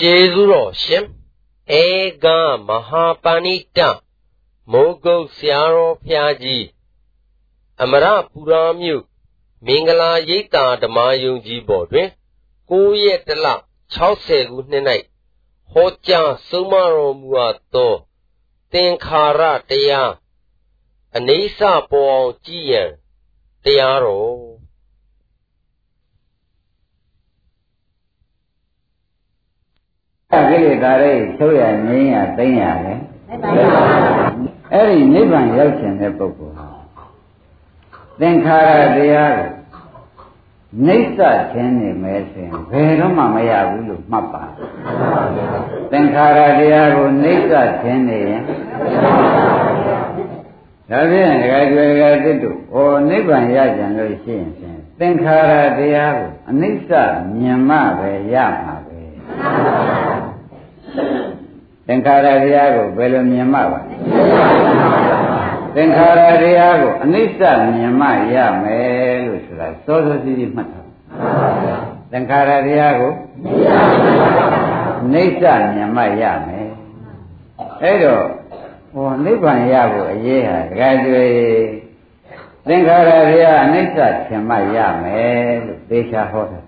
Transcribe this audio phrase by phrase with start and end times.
[0.00, 1.04] ကျေးဇူးတော်ရှင်
[1.80, 1.84] ဧ
[2.24, 2.26] က
[2.66, 3.78] မဟာပဏိတ
[4.72, 6.64] မိုးကုတ်ဆရာတော်ဖျားကြီး
[7.82, 9.04] အမရပူရာမြို့
[9.66, 12.08] မင်္ဂလာရိပ်သာဓမ္မယုံကြီးပေါ်တွင်
[12.70, 13.46] 9ရက်တလ
[13.94, 14.84] 60ခုနှစ်၌
[15.70, 17.94] ဟောကြားဆုံးမတော်မူအပ်သော
[18.72, 19.40] သင်္ခါရ
[19.70, 20.12] တရား
[21.16, 22.90] အနေဆပေါ်အောင်ကြည်ရန်
[23.64, 24.53] တရားတော်
[30.50, 32.94] ကိလေသာတွေချုပ်ရငြိမ်းရသိမ့်ရလေ
[34.72, 36.68] အဲ့ဒီနိဗ္ဗာန်ရောက်ခြင်းတဲ့ပုဂ္ဂိုလ်ဟာ
[38.20, 39.50] သင်္ခါရတရားကို
[40.86, 41.20] နှိစ္စ
[41.52, 44.44] ခြင်းနေမယ်ဆိုရင်ဘယ်တော့မှမရဘူးလို့မှတ်ပါ
[45.90, 48.42] သင်္ခါရတရားကိုနှိစ္စခြင်းနေရင်
[50.90, 56.90] ဒါဖြင့်ဒကာကျွေဒကာတစ်တို့ဟောနိဗ္ဗာန်ရကြံလို့ရှိရင်သင်္ခါရတရားကိုအနိစ္စ
[57.36, 58.98] မြင်မှပဲရမှာပဲ
[61.88, 63.80] သင်္ခါရတရားကိုဘယ်လိုမြင်မှပါ
[65.74, 67.40] သင်္ခါရတရားကိုအနိစ္စ
[67.74, 70.88] မြင်မှရမယ်လို့ဆိုတာစောစောစီးစီးမှတ်ထား
[72.12, 73.12] သင်္ခါရတရားကို
[75.04, 75.42] အနိစ္စ
[75.74, 76.68] မြင်မှရမယ်
[77.82, 78.24] အဲ့တော့
[78.94, 81.24] ဟောနိဗ္ဗာန်ရဖို့အရေးဟာတခါကျွေ
[82.68, 86.60] သင်္ခါရတရားအနိစ္စထင်မှရမယ်လို့သေချာဟောတာ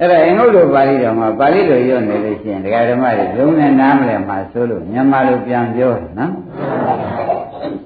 [0.00, 6.32] အဲ့ဒါအင်္ဂုတ္တပါဠိတော်မှာပါဠိတော်ရွတ်နေလို့ရှိရင်ဒကာဓမ္မတွေလုံးနဲ့နားမလည်မှဆိုလို့မြန်မာလိုပြန်ပြောတယ်နော်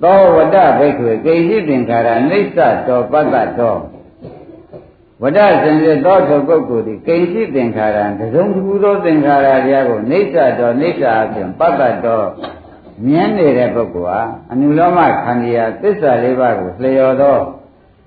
[0.03, 3.77] သောဝတ္တဘိက္ခွေကိဉ္စီသင်္ခါရအိဋ္ဌတောပတ္တတော
[5.23, 12.23] ဝတ္တစင်စစ်သောထုပုဂ္ဂိုလ်ဒီကိဉ္စီသင်္ခါရတစုံတစ်ခုသောသင်္ခါရတရားကိုအိဋ္ဌတောအိဋ္ဌအပြင်ပတ္တတော
[13.07, 17.39] မြင်နေတဲ့ပုဂ္ဂိုလ်ဟာအနုလောမခန္ဒီယာသစ္စာလေးပါးကိုလျော်သော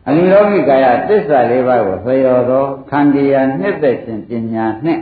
[0.08, 5.02] အနုရောဂိကာယသစ္စာလေးပါးကိုသရော်သောခန္တီယာနှစ်သက်ခြင်းပညာနှင့်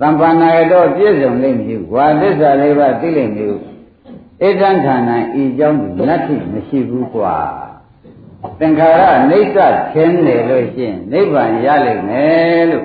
[0.00, 3.48] သံပါဏရတော့ပြည့်စုံလိမ့်မည်ဝါသစ္စာလေးပါးသိလိမ့်မည်
[4.46, 7.36] ဧတံဌာနံဤကြောင့်နတ်တိမရှိဘူးကွာ
[8.58, 9.58] သင်္ခါရအိဋ္ဌ
[9.92, 12.84] ခြင်းနေလို့ရှိရင်နိဗ္ဗာန်ရလိမ့်မယ်လို့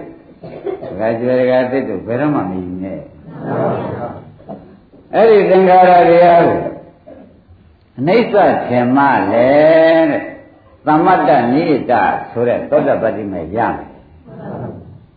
[0.84, 3.02] ဒကာကျွဲဒကာသစ်တို့ဘယ်တော့မှမယူနဲ့
[5.14, 6.60] အဲ့ဒီသင်္ခါရတရားကို
[7.98, 8.36] အိဋ္ဌ
[8.68, 9.00] ခြင်းမ
[9.32, 9.50] လဲ
[10.12, 10.35] တဲ့
[10.86, 11.92] သမတ္တနိတ
[12.32, 13.90] ဆိုတဲ့သောတပတ္တိမဲ့ရမယ်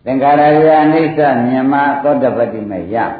[0.05, 3.11] သင်္ခါရတရားအနိစ္စမြင်မှသောတပတ္တိမဲ့ရမယ်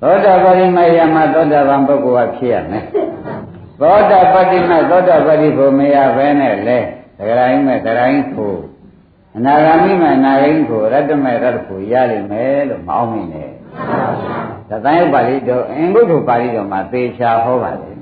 [0.00, 2.84] သောတပတ္တိမဲ့ရမှသောတပန်ပုဂ္ဂိုလ်ကဖြစ်ရမယ်
[3.80, 6.78] သောတပတ္တိမဲ့သောတပတ္တိဖို့မရဘဲနဲ့လဲ
[7.18, 8.58] သဂရိုင်းမဲ့သဂရိုင်းဖို့
[9.36, 13.50] အနာဂါမိမဲ့နာဂိန်းဖို့ရတ္တမဲ့ရတ္တဖို့ရလိမ့်မယ်လို့မအောင်မိနဲ့
[14.68, 17.96] သတ္တယုတ်ပါဠိတော်အင်္ဂုတ္တပါဠိတော်မှာသေချာဟောပါတယ်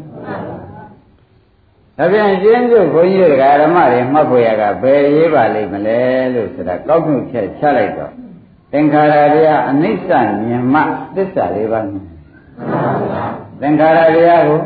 [2.01, 6.01] ဒါပြန်ရှင်းပြုဘုန်းကြီးတွေကဓမ္မတွေမှတ်ဖို့ရကဘယ်ရေးပါလိမ့်မလဲ
[6.35, 8.13] လို့ဆိုတာကောက်နှုတ်ချက်ချလိုက်တော့
[8.73, 10.11] သင်္ခါရတရားအနိစ္စ
[10.45, 10.81] မြင်မှ
[11.17, 12.05] သစ္စာလေးပါးမြင်
[13.61, 14.61] သင်္ခါရတရားကို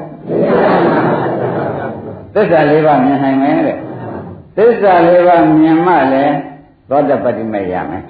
[2.34, 3.78] သစ္စာလေးပါးမြင်နိုင်မယ်တဲ့
[4.56, 6.34] သစ္စာလေးပါးမြင်မှလည်း
[6.90, 8.02] သောတပတိမရမယ်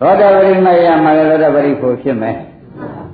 [0.00, 2.36] သောတပတိမရမှလည်းသောတပတိဖို့ဖြစ်မယ်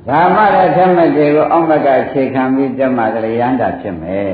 [0.10, 4.32] ဓမ္မရထမတေကိုအောက်မကခြေခံပြီးဓမ္မကလေးရန်တာဖြစ်မယ်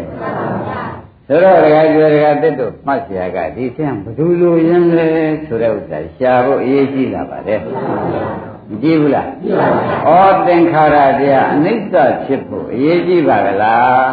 [1.28, 5.10] ဆိုတော့ဒကာကျွေဒကာတစ်တို့မှတ်เสียကဒီဆင်းဘယ်သူလိုရင်းလဲ
[5.46, 7.60] ဆိုတဲ့ဥစ္စာရှားဖို့အရေးကြီးလာပါတယ်
[8.70, 9.68] မကြည့်ဘူးလားကြည့်ပါ
[10.06, 11.94] ပါဩသင်္ခါရတရားအနိစ္စ
[12.26, 14.12] ဖြစ်ဖို့အရေးကြီးပါကလား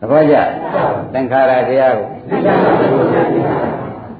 [0.00, 0.36] သဘောကျ
[1.12, 2.06] သင်္ခါရတရားကို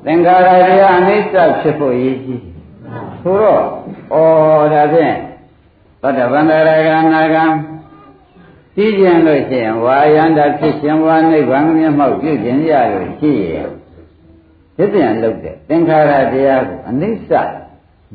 [0.06, 2.42] သင်္ခါရတရားအနိစ္စဖြစ်ဖို့အရေးကြီး
[3.22, 3.62] ဆိုတော့
[4.14, 4.18] ဩ
[4.72, 5.16] ဒါဖြင့်
[6.01, 7.45] သောတပန္တရကနာကံ
[8.75, 13.69] သိကျင်လို့ရှိရင်ဝါယန္တာဖြစ်ခြင်းဝါနိဗ္ဗာန်မျက်မှောက်ပြုခြင်းရလို့ရှိရင်
[14.77, 17.31] သိပြန်လုပ်တဲ့သင်္ခါရတရားကိုအနိစ္စ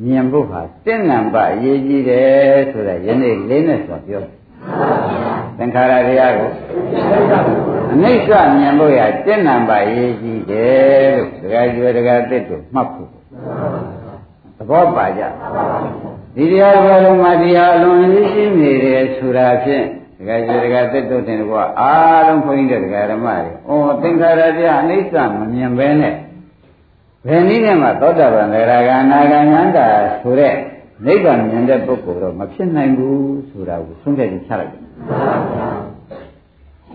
[0.04, 4.22] မြင်ဖို့ဟာတင့်နံပါအရေးကြီးတယ်ဆိုတာယနေ့လေးနဲ့ဆိုပြော
[5.58, 6.50] သင်္ခါရတရားကို
[7.92, 13.10] အနိစ္စမြင်ဖို့ရတင့်နံပါအရေးကြီးတယ်လို့ဒကာကျွယ်ဒကာတစ်တို့မှတ်ဖို့
[14.56, 15.22] သဘောပါကြ
[16.36, 19.84] ဒီတရားဘယ်လိုမှတရားအလွန်ကြီးရှိနေတယ်ဆိုတာဖြင့်
[20.18, 26.14] ဒကာကြီးဒကာသစ်တို့တင်ကွာအားလုံးခွင့်တဲ့ဒကာဓမ္မတွေဩသင်္ခါရတရားအနိစ္စမမြင်ပဲနဲ့
[27.26, 29.86] ဘယ်နည်းနဲ့မှသောတာပန်သရဂာနာဂံဉာဏ်တာ
[30.20, 30.54] ဆိုတဲ့
[31.04, 34.82] နိဗ္ဗာန်မြင်တဲ့ပုဂ္ဂိုလ်တော့မဖြစ်နိုင်ဘူးဆိုတာကိုသုံးဖြတ်ပြီးချလိုက်တယ်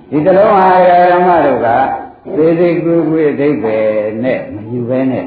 [0.10, 0.68] ဒီတလုံးဟာ
[1.12, 1.68] ဓမ္မတို့က
[2.38, 3.86] သေသေးကူကူအဓိပ္ပာယ်
[4.24, 5.26] နဲ့မယူပဲနဲ့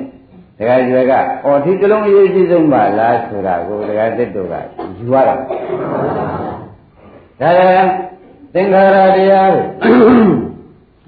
[0.59, 1.13] ဒကာကျွယ်က
[1.45, 4.55] အော်ဒီတလုံးအရေးကြီးဆုံးပါလားဆိုတာကိုဒကာသစ်တို့က
[4.99, 5.35] ယူရတာ
[7.41, 7.61] ဒါက
[8.55, 9.65] သင်္ခါရတရားကို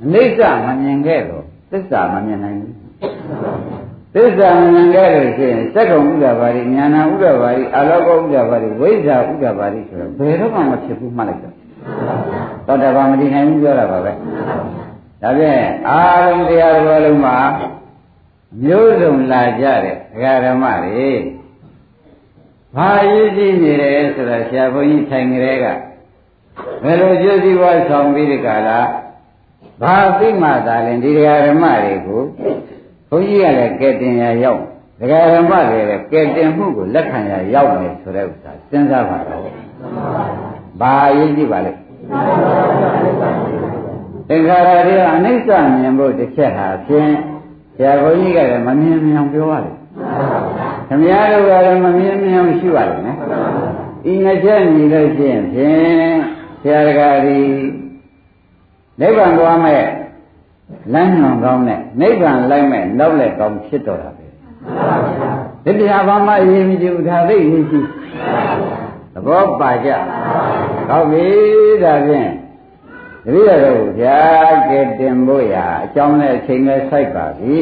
[0.02, 11.54] အနိစ္စမမြင်ခဲ့တော့သစ္စာမမြင်နိုင်ဘူးသသစ္စာမဉဏ်ခဲ့လို့ရှိရင်စက္ကုံဥဒ္ဒဘာရိဉာဏဥဒ္ဒဘာရိအလောကဥဒ္ဒဘာရိဝိဇ္ဇာဥဒ္ဒဘာရိဆိုတော့ဘယ်တော့မှမဖြစ်ဘူးမှတ်လိုက်တော့
[12.66, 14.12] သောတာပန်မတည်နိုင်ဘူးပြောတာပါပဲ
[15.22, 17.36] ဒါဖြင့်အာရုံတရားတော်လုံးမှာ
[18.62, 21.10] မျိုးစုံလာကြတဲ့ဒကာဓမ္မတွေ
[22.76, 25.66] ဘာရည်ကြည့်နေတယ်ဆိုတာဆရာဘုန်းကြီးထိုင်ကြတဲ့က
[26.82, 28.80] ဘယ်လိုကြည့်စီဝါဆောင်ပြီးဒီကလာ
[29.82, 32.22] ဘာသိမှသာရင်ဒီဒကာဓမ္မတွေကို
[33.10, 34.62] ဘုန်းကြီးကလည်းကဲတင်ရရောက်
[35.00, 39.42] ဒကာဓမ္မတွေလည်းကဲတင်မှုကိုလက်ခံရရောက်မယ်ဆိုတဲ့ဥစ္စာစဉ်းစားပါတော့
[40.80, 41.72] ဘာရည်ကြည့်ပါလဲ
[44.28, 45.48] သင်္ခါရတွေအနိစ္စ
[45.80, 47.10] မြင်ဖို့တစ်ချက်ဟာဖြင့်
[47.76, 49.74] ဆရာဘုန်းကြီးကလည်းမမြင်မြင်ပြောရတယ်
[50.88, 53.16] ခမည်းတော်ကလည်းမမြင်မြင်ရှိပါလိမ့်မယ်
[54.10, 56.16] ဤနှစ်ချက်ညီလို့ရှိရင်ဖြင့်
[56.60, 57.38] ဆရာတကာဒီ
[59.00, 59.84] နိဗ္ဗာန်သွားမဲ့
[60.92, 64.26] လမ်းညွန်ကောင်းတဲ့နိဗ္ဗာန်လိုက်မဲ့နောက်လက်ကောင်းဖြစ်တော်တာပဲ
[65.64, 67.86] ဒီတရားဘာမှအရေးမကြီးဘူးဒါသိရေးကြည့်
[69.14, 69.88] သဘောပါကြ
[70.88, 71.26] ဟုတ်ပြီ
[71.82, 72.30] ဒါဖြင့်
[73.26, 74.20] တပည့်တော်ဗျာ
[74.70, 77.56] ကဲတင်ဖို့ရာအကြောင်းနဲ့အချိန်နဲ့စိုက်ပါပြီ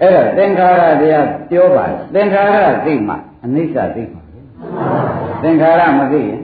[0.00, 1.84] အဲ့တော့သင်္ခါရတရားပြောပါ
[2.14, 2.56] သင်္ခါရ
[2.86, 3.14] သိမှ
[3.44, 4.18] အနိစ္စသိမှ
[5.42, 6.40] သင်္ခါရမသိရင်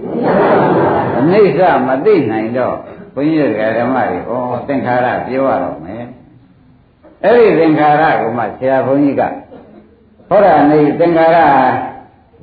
[1.19, 2.77] အနိစ္စမသိနိုင်တော့
[3.15, 6.05] ဘုန်းကြီးတို့ဓမ္မတွေဩသင်္ခါရပြောရတော့မယ်
[7.25, 9.23] အဲ့ဒီသင်္ခါရကိုမှဆရာဘုန်းကြီးက
[10.29, 11.39] ဟောတာနေသင်္ခါရ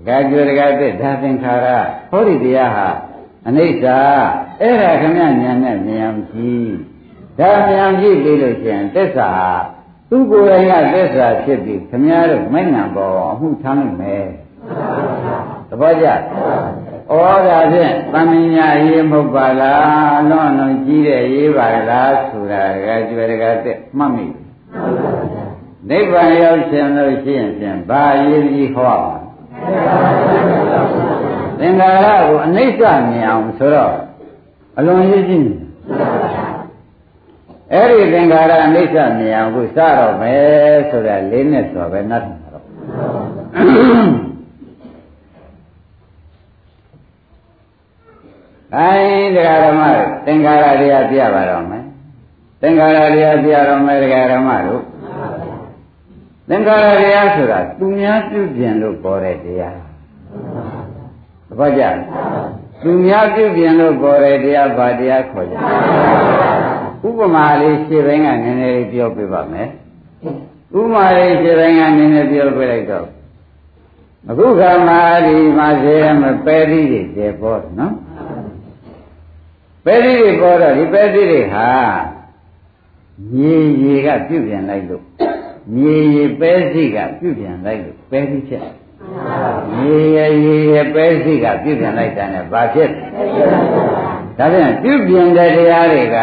[0.07, 1.67] ဂါကျွေတကတဲ့ဒါသင်္ခါရ
[2.11, 2.87] ဟောဒီတရားဟာ
[3.47, 3.85] အနိစ္စ
[4.61, 5.27] အဲ့ဒါခမညာ
[5.63, 6.71] နဲ့ဉာဏ်ကြည့်
[7.39, 9.31] ဒါဉာဏ်ကြည့်ပြီးလို့ရှိရင်သစ္စာ
[10.09, 14.27] သူကိုယ်တိုင်ကသစ္စာဖြစ်ပြီးခမညာတို့မဉဏ်ပေါ်အမှုထမ်းနိုင်မယ်
[15.69, 16.13] သဘောကျဩ
[17.47, 24.25] ဒါဖြင့်သမညာရေးမဟုတ်ပါလားလွန်လွန်ကြီးတဲ့ရေးပါလားဆိုတာကကြွယ်တကတဲ့မှတ်မိ
[25.89, 29.15] နိဗ္ဗာန်ရောက်ရှင်လို့ရှိရင်ဖြင့်ဘာရေးကြီးဟောပါ
[31.59, 33.95] သင်္ခါရကိုအနိစ္စမြင်အောင်ဆိုတော့
[34.77, 35.47] အလွန်ရေးကြည့်
[37.73, 42.65] အဲ့ဒီသင်္ခါရအနိစ္စမြင်အောင်ကိုစတော့မယ်ဆိုတော့လေးနဲ့ဆိုပဲနတ်မှာတော့
[48.75, 49.81] အဲတရားဓမ္မ
[50.25, 51.83] သင်္ခါရတရားပြပါတော့မယ်
[52.62, 54.83] သင်္ခါရတရားပြတော့မယ်တရားဓမ္မတို့
[56.50, 59.77] သင်္ခါရတရားဆိုတာသူများပြုပြင်လို့ပေါ်တဲ့တရား
[61.47, 61.83] သဘောကျ
[62.83, 65.56] သူများပြုပြင်လို့ပေါ်တဲ့တရားဘာတရားခေါ်ကြ
[67.07, 69.68] ဥပမာလေးရှင်းပိုင်းကနည်းနည်းလေးပြောပြပါမယ်
[70.80, 73.07] ဥပမာလေးရှင်းပိုင်းကနည်းနည်းပြောပြလိုက်တော့
[74.30, 77.94] အခုခါမှာဒီမှာဇေယမပဲသီးတွေကျေပေါ်နော်
[79.86, 81.69] ပဲသီးတွေပေါ်တော့ဒီပဲသီးတွေဟာ
[83.33, 85.04] မြေရေကပြုပြင်လိုက်လို့
[85.75, 88.63] မြေရေပဲစီကပြုပြင်လိုက်လို့ပဲသီးဖြစ်
[89.83, 92.89] ရေရရေရပဲစိကပြုပြင်လိုက်တာနဲ့ဘာဖြစ်
[94.37, 96.17] ဒါပြန်ပြုပြင်တဲ့တရားတွေက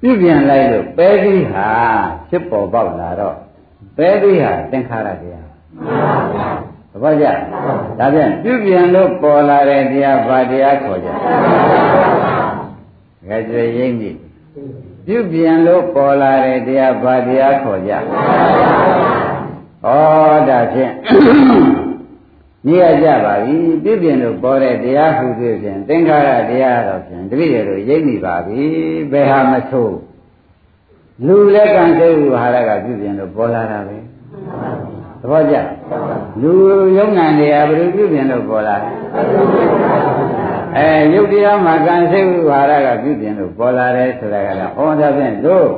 [0.00, 1.68] ပြုပြင်လိုက်လို့ပဲစိဟာ
[2.28, 3.36] ဖြစ်ပေါ်ပေါက်လာတော့
[3.96, 5.46] ပဲစိဟာသင်္ခါရတရား
[6.90, 7.26] သဘောကျ
[7.98, 11.08] ဒါပြန်ပြုပြင်လို့ပေါ်လာတဲ့တရားဘာတရားခေါ်ကြ
[13.28, 14.10] ငါကြွေရင်းပြီ
[15.06, 17.92] ပြုပြင်လို့ပေါ်လာတဲ့တရားဘာတရားခေါ်ကြ
[19.84, 19.88] ဩ
[20.48, 20.92] ဒါဖြင့်
[22.66, 28.60] ညရကြပါပြီပြည့်ပြင်းလို့ပေါ်တဲ့တရားဟုဖြစ်ဖြင့်သင်္ခါရတရားတော့ဖြင့်တပည့်ရတို့ရိပ်မိပါပြီ
[29.12, 29.96] ဘယ်ဟာမဆိုး
[31.26, 33.98] လူလက်ကံစိတ်ဥဟာရကပြည့်ပြင်းလို့ပေါ်လာတာပဲ
[35.20, 35.56] သဘောကျ
[36.42, 36.52] လူ
[36.96, 38.90] ယုံနာနေရဘယ်လိုပြည့်ပြင်းလို့ပေါ်လာလဲ
[40.76, 45.68] အဲယုတ်တရားမှာကံစိတ်ဥဟာရကပြည့်ပြင်းလို့ပေါ်လာတယ်ဆိုတာကလည်းဩဒါဖြင့်တို့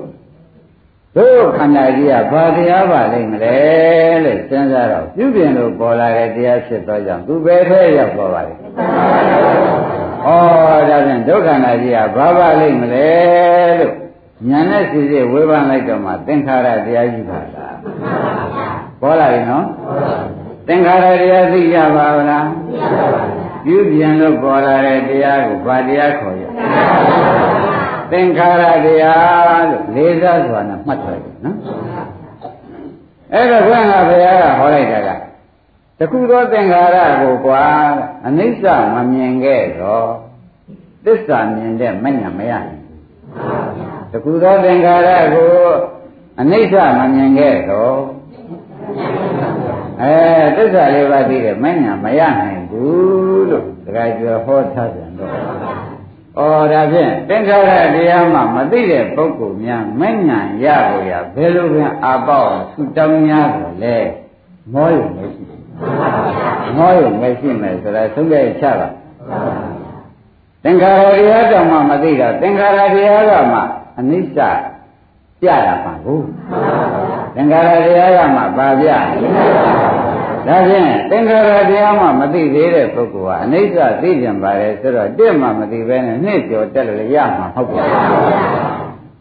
[1.17, 3.59] တို့ခန္ဓာကြီးကဘာတရားပါလိမ့်မလဲ
[4.25, 8.55] လို့စဉ်းစားတော့ပြုပြင်လို့ပေါ်လာတဲ့တရားဖြစ်သောကြောင့်သူပဲထဲရောက်သွားပါလေ။
[10.27, 10.29] ဩ
[10.89, 13.09] ဒါဖြင့်ဒုက္ခနာကြီးကဘာပါလိမ့်မလဲ
[13.79, 13.95] လို့
[14.49, 17.75] ညာနဲ့စီစီဝေဖန်လိုက်တော့မှသင်္ခါရတရားကြီးပါလား။
[19.01, 19.65] ပေါ်လာပြီနော်။
[20.67, 22.45] သင်္ခါရတရားသိကြပါဗလား။
[23.65, 26.45] ပြုပြင်လို့ပေါ်လာတဲ့တရားကိုဘာတရားခေါ်ရ
[28.13, 31.57] သင်္ခါရတရားလို့လေးစားစွာနဲ့မှတ်ထားတယ်နော်
[33.33, 35.11] အဲ့တော့ဘုရားဘုရားကဟောလိုက်တာက
[35.99, 37.65] တခုသောသင်္ခါရကိုကွာ
[38.27, 38.65] အနိစ္စ
[38.95, 40.09] မမြင်ခဲ့တော့
[41.05, 42.81] သစ္စာမြင်တဲ့မညံမရဘူး
[44.13, 45.51] တခုသောသင်္ခါရကို
[46.41, 47.99] အနိစ္စမမြင်ခဲ့တော့
[50.03, 50.15] အဲ
[50.57, 55.33] သစ္စာလေးပါးသိတဲ့မညံမရနိုင်ဘူးလို့တခါကျော်ဟောထားပြန်တော့
[56.41, 56.43] ဩ
[56.73, 63.97] ဒါဖြင့်သင်္ခါရတရားမှမသိတဲ့ပုဂ္ဂိုလ်များမဉ္ဇဏ်ရဖို့ရဘယ်လိုပင်အာပေါဆုတောင်းများကိုလဲ
[64.73, 65.45] မောရုံမရှိ
[66.77, 68.89] မောရုံမရှိမယ်ဆိုတာသုံးခဲ့ချပါ
[70.65, 73.61] သင်္ခါရတရားကြောင့်မှမသိတာသင်္ခါရတရားကမှ
[73.99, 74.39] အနိစ္စ
[75.41, 76.21] ပြရမှာကို
[77.35, 78.89] သင်္ခါရတရားကမှပါပြ
[80.49, 88.01] ဒါဖြင့်သင်္ခါရတရားမှမသိသေးတဲ့ပုဂ္ဂိုလ်ကအနိစ္စသိကြပါလေဆိုတော့တင့်မှမသိဘဲနဲ့နှစ်ကျော်တက်လို့ရမှာဟုတ်ပါဘူး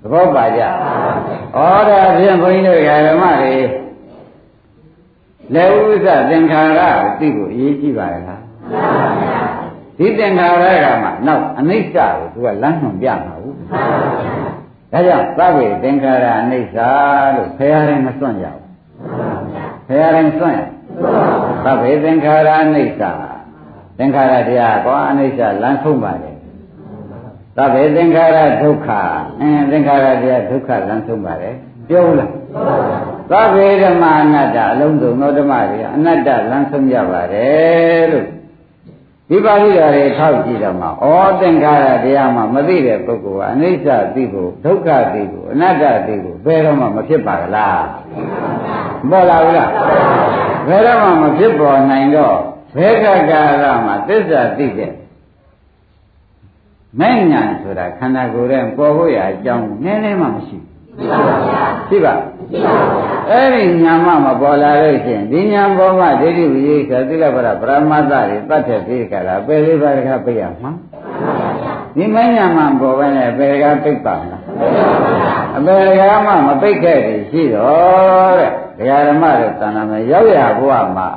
[0.02, 0.68] သဘောပါကြဩ
[1.90, 3.54] ဒါဖြင့်ဘုန်းကြီးတို့ဓမ္မတွေ
[5.54, 8.42] လက်ဥစ္စာသင်္ခါရကိုသိဖို့အရေးကြီးပါရဲ့လား
[9.98, 13.56] ဒီသင်္ခါရကမှနောက်အနိစ္စကိုသူကလမ်းညွှန်ပြမှာဘူး
[14.92, 16.78] ဒါကြောင့်သဗ္ဗေသင်္ခါရအနိစ္စ
[17.36, 18.64] လို့ဖရာရင်မစွန့်ကြဘူး
[19.88, 20.60] ဖရာရင်စွန့်ရ
[21.66, 23.02] သဗ္ဗေသင်္ခါရအနိစ္စ
[23.98, 26.32] သင်္ခါရတရားကောအနိစ္စလမ်းဆုံးပါလေ
[27.58, 28.90] သဗ္ဗေသင်္ခါရဒုက္ခ
[29.40, 31.52] အင်းသင်္ခါရတရားဒုက္ခလမ်းဆုံးပါလေ
[31.88, 32.30] ပြောဘူးလား
[33.32, 38.28] သဗ္ဗေဓမ္မအနတ္တအလုံးစုံသောဓမ္မတွေအနတ္တလမ်းဆုံးကြပါတယ်လို့
[39.30, 40.92] ဒီပါဠိတော်တွေထောက်ကြည့်တော့မှဩ
[41.42, 47.84] သင်္ခါရတရားမှမသိတဲ့ပုဂ္ဂိုလ်ကအနိစ္စသိဖို့ဒုက္ခသိဖို့အနတ္တသိဖို့ဘယ်တော့မှမဖြစ်ပါကလား
[49.10, 49.70] ပေါ်လာဘူးလား
[50.68, 52.38] ဘယ်တော့မှမဖြစ်ပေါ်နိုင်တော့
[52.76, 54.92] ဘယ်ကကာလမှာသစ္စာသိတဲ့
[57.00, 60.80] မဲ့ညာဆိုတာခန္ဓာကိုယ်ရဲ့ပေါ်ဖို့ရအကြောင်းနည်းနည်းမှမရှိဘူး
[61.88, 62.14] ရှိပါ
[63.30, 70.72] အဲ့ဒီညာမမပေါ်လာလို့ရှိရင်ဒီညာပေါ်မှာဒိဋ္ဌိဝိရိယသီလပရပရမတ္တတွေတတ်တဲ့ပြီးကြလားပယ်လေးပါးကပြရမှာ
[71.96, 74.42] ဒီမညာမပေါ်ပဲနဲ့ပယ်ကပိတ်ပါမလား
[75.58, 81.08] အပယ်ကမှမပိတ်ခဲ့တယ်ရှိတော့တဲ့ ဒကာဓမ္မတွေသံဃာမယ်ရောက်ရဘုရားမှာ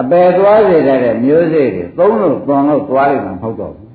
[0.00, 3.88] အပယ်သွားစေတဲ့မျိုးစေ့တွေသုံးလို့သွန်လို့သွားလိမ့်မှာမဟုတ်တော့ဘူး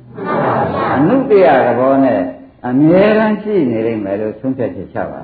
[0.95, 2.19] အနုတ္တရသဘောနဲ့
[2.67, 5.19] အမြဲတမ်းရှိနေလိမ့်မယ်လို့သုံးဖြတ်ချက်ချပါ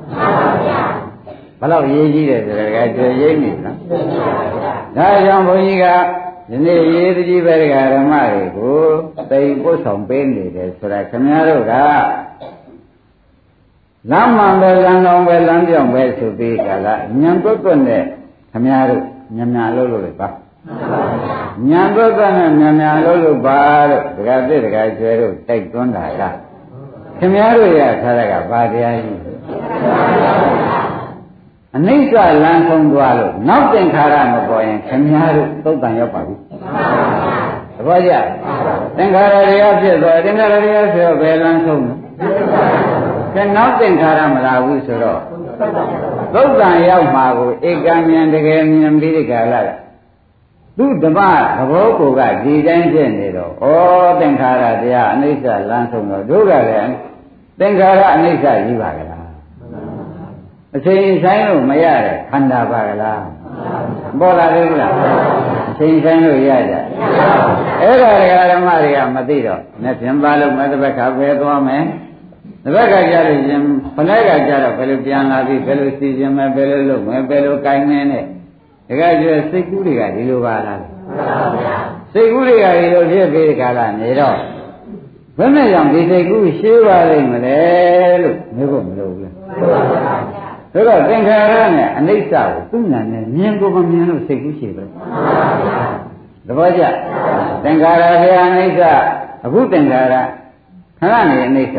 [1.60, 3.78] ဘယ်လောက်ရေးကြီးတယ်ဆိုတော့ကတွေ့ရိပ်နေနော်
[4.98, 5.86] ဒါကြောင့်ဘုန်းကြီးက
[6.50, 7.56] ဒီနေ့ရေးတကြီးပဲ
[7.94, 8.78] ဓမ္မတွေကို
[9.32, 11.74] သိပို့ဆောင်ပေးနေတယ်ဆိုတာခင်ဗျားတို့က
[14.12, 18.04] လမ်းမှန်ပဲလမ်းတော်ပဲလမ်းပြောင်းပဲဆိုပြီးကြလားညံတွတ်တွတ်နဲ့
[18.52, 19.04] ခင်ဗျားတို့
[19.36, 20.28] ညံညာလို့လို့လေပါ
[21.70, 23.58] ညံတွတ်တွတ်နဲ့ညံညာလို့လို့ပါ
[23.90, 26.22] လို့ဒကာသစ်ဒကာကျွဲတို့တိုက်တွန်းတာက
[27.20, 29.20] ခင်ဗျားတို့ရထားတဲ့ကဘာတရားကြီး
[31.76, 36.36] အနိစ္စလမ်းဆုံးသွားလို့နောက်သင်္ခါရမပေါ်ရင်ခင်ဗျားတို့သုတ်တန်ရောက်ပါပြီ
[37.76, 38.14] သဘောကျ
[38.98, 41.96] သင်္ခါရတရားဖြစ်သွားသင်္ခါရတရားဆိုတော့ဘယ်လမ်းဆုံးလဲ
[43.36, 45.22] ကဲနောက်သင်္ခါရမလာဘူးဆိုတော့
[46.34, 49.62] သုတ်တန်ရောက်မှာကိုဧကံမြင်တကယ်မြင်ပြီးဒီကလာ
[50.78, 51.20] သူဓမ္မ
[51.58, 53.66] သဘောကိုကဒီတိုင်းဖြစ်နေတော့ဩ
[54.20, 56.94] သင်္ခါရတရားအနိစ္စလမ်းဆုံးတော့တို့ကလည်း
[57.60, 59.28] သင်္ခါရအနိစ္စကြီးပါကလား
[60.76, 63.24] အချိန်ဆိုင်လို့မရတဲ့ခန္ဓာပါကလား
[64.20, 64.94] ပေါ်လာသေးလား
[65.70, 66.74] အချိန်ဆိုင်လို့ရကြ
[67.82, 68.12] အဲ့ဒါ
[68.52, 71.84] ဓမ္မတွေကမသိတော့နဲ့ပြန်ပါလို့မဲ့တပတ်ခါပဲသွားမယ်
[72.66, 73.62] တပတ်ခါကြလို့ရှင်
[73.96, 78.24] ဖလိုက်ကကြတော့ဘယ်လိုပြန်လာပြီဘယ်လိုစီစဉ်မယ်ဘယ်လိုလုပ်မယ်ဘယ်လိုကိုင်းနေနဲ့
[78.88, 80.82] တကယ်ကျစိတ်ကူးတွေကဒီလိုပါလား
[82.14, 84.38] စိတ်ကူးတွေကဒီလိုဖြစ်ပြီးကြလားနေတော့
[85.38, 87.60] ဘယ်နဲ့ကြောင့်ဒီစိတ်ကူးရှင်းပါလိမ့်မလဲ
[88.24, 89.34] လို့မျိုးဖို့မလိုဘူးလား
[90.72, 94.84] ဆိုတော့သင်္ခါရနဲ့အနိစ္စကိုသူ့ညာနဲ့မြင်ကိုမမြင်လို့စိတ်ကူးရှိပဲ
[96.48, 96.84] သဘောကျ
[97.64, 98.82] သင်္ခါရဘုရားအနိစ္စ
[99.46, 100.16] အခုသင်္ခါရ
[101.00, 101.78] ခဏနေအနိစ္စ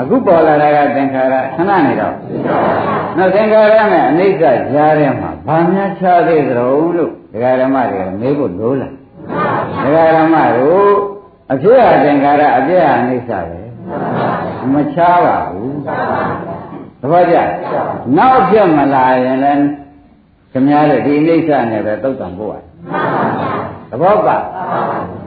[0.00, 2.14] အခုပေါ်လာတာကသင်္ခါရခဏနေတော့
[3.16, 8.92] နောက်သင်္ခါရနဲ့အနိစ္စကြားထဲမှာဘာများခြားသေးသလဲလို့ဒကာဓမ္မတွေမေးဖို့လိုလား
[9.84, 10.90] ဒကာဓမ္မတို့
[11.52, 13.60] အဖြစ်အသင်္ခါရအပြည့်အနိစ္စပဲ
[14.74, 15.78] မခြားပါဘူး
[17.00, 17.36] သဘောကျ
[18.16, 19.66] နောက်ပြတ်မလာရင်လည်း
[20.52, 22.56] ခင်ဗျားတို့ဒီအိဋ္ဌနဲ့ပဲသုတ်တံပို့ရ
[23.90, 24.36] သဘောပါ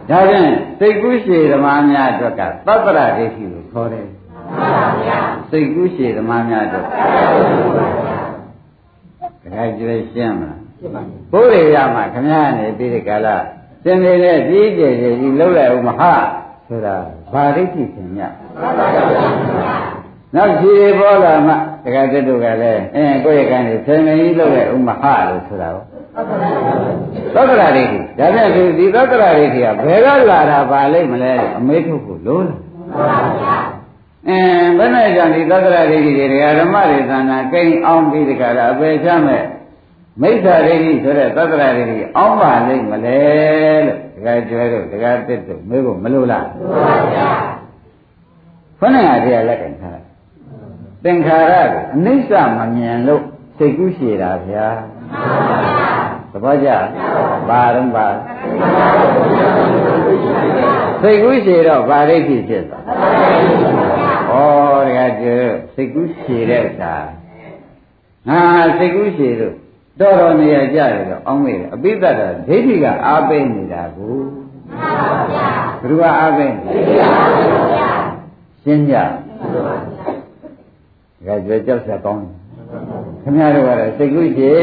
[0.09, 0.47] ဒါဖြင့်
[0.79, 4.07] စိတ်ကူးရှည်ဓမ္မများအတွက်ကသတ္တရဒိဋ္ဌိကိုခေါ်တယ်
[5.51, 6.83] စိတ်ကူးရှည်ဓမ္မများအတွက်
[9.55, 10.59] ဒါကြွေးရှင်းမလား
[11.31, 13.35] ဘုရားရမှာခင်ဗျားနေပြီးဒီကလာ
[13.83, 16.13] စင်နေတဲ့ကြီးကျယ်ကြီးလှုပ်လိုက်ဦးမဟာ
[16.67, 16.95] ဆိုတာ
[17.33, 18.23] ဘာဒိဋ္ဌိခင်ဗျ
[20.35, 21.53] နောက်ခြေပေါ်လာမှ
[21.83, 25.83] တခါတည်းတို့ကလည်းအင်းကိုယ့်ရဲ့ကံကိုဆယ်မကြီးလုပ်တဲ့ဥမဟာလို့ဆိုတာကို
[27.35, 33.78] သောတရာဒိဋ္ဌိဒါဖြင့်ဒီသောတရာဒိဋ္ဌိကဘယ်ကလာတာပါလိမ့်မလဲအမေထုတ်ဖို့လို့လား
[34.27, 36.25] အင်းဘယ်နဲ့ကြောင့်ဒီသောတရာဒိဋ္ဌိတွေ
[36.59, 39.43] ဓမ္မတွေသံဃာကိန်းအောင်ပြီးတခါလားအပေချမဲ့
[40.21, 43.19] မိစ္ဆာဒိဋ္ဌိဆိုတဲ့သောတရာဒိဋ္ဌိအောင်ပါလိမ့်မလဲ
[43.85, 47.29] လို့တခါကျွဲတို့တခါတစ်တို့မေးဖို့မလို့လားမှန်ပါဗျာ
[48.79, 50.01] ခொနကတရားလက်ကင်ထား
[51.03, 53.23] သင်္ခါရကိုအနိစ္စမမြင်လို့
[53.57, 54.67] စိတ်ကူးရှည်တာဗျာ
[56.31, 56.69] သဘောကျ
[57.49, 58.07] ပါတော့ပါ
[61.01, 62.83] စိတ်ကူးရှည်တော့ဗာရိတ်ဖြစ်ဖြစ်သွား
[64.29, 64.31] ဩ
[64.87, 65.25] တကယ်ကျ
[65.73, 66.95] စိတ်ကူးရှည်တဲ့အခါ
[68.27, 68.39] ငါ
[68.77, 69.55] စိတ်ကူးရှည်လို့
[69.99, 74.15] တော်တော်နေရကြတယ်တော့အောင်းမေးတယ်အပိသတ်တာဒိဋ္ဌိကအားပေးနေတာကို
[75.81, 76.73] ဘယ်သူကအားပေးနေ
[78.63, 82.33] ရှင်းကြဒါကြွကြောက်ဆက်ကောင်းတယ်
[83.23, 84.57] ခင်ဗျားတို့ကတော့စိတ်ကူးရှည်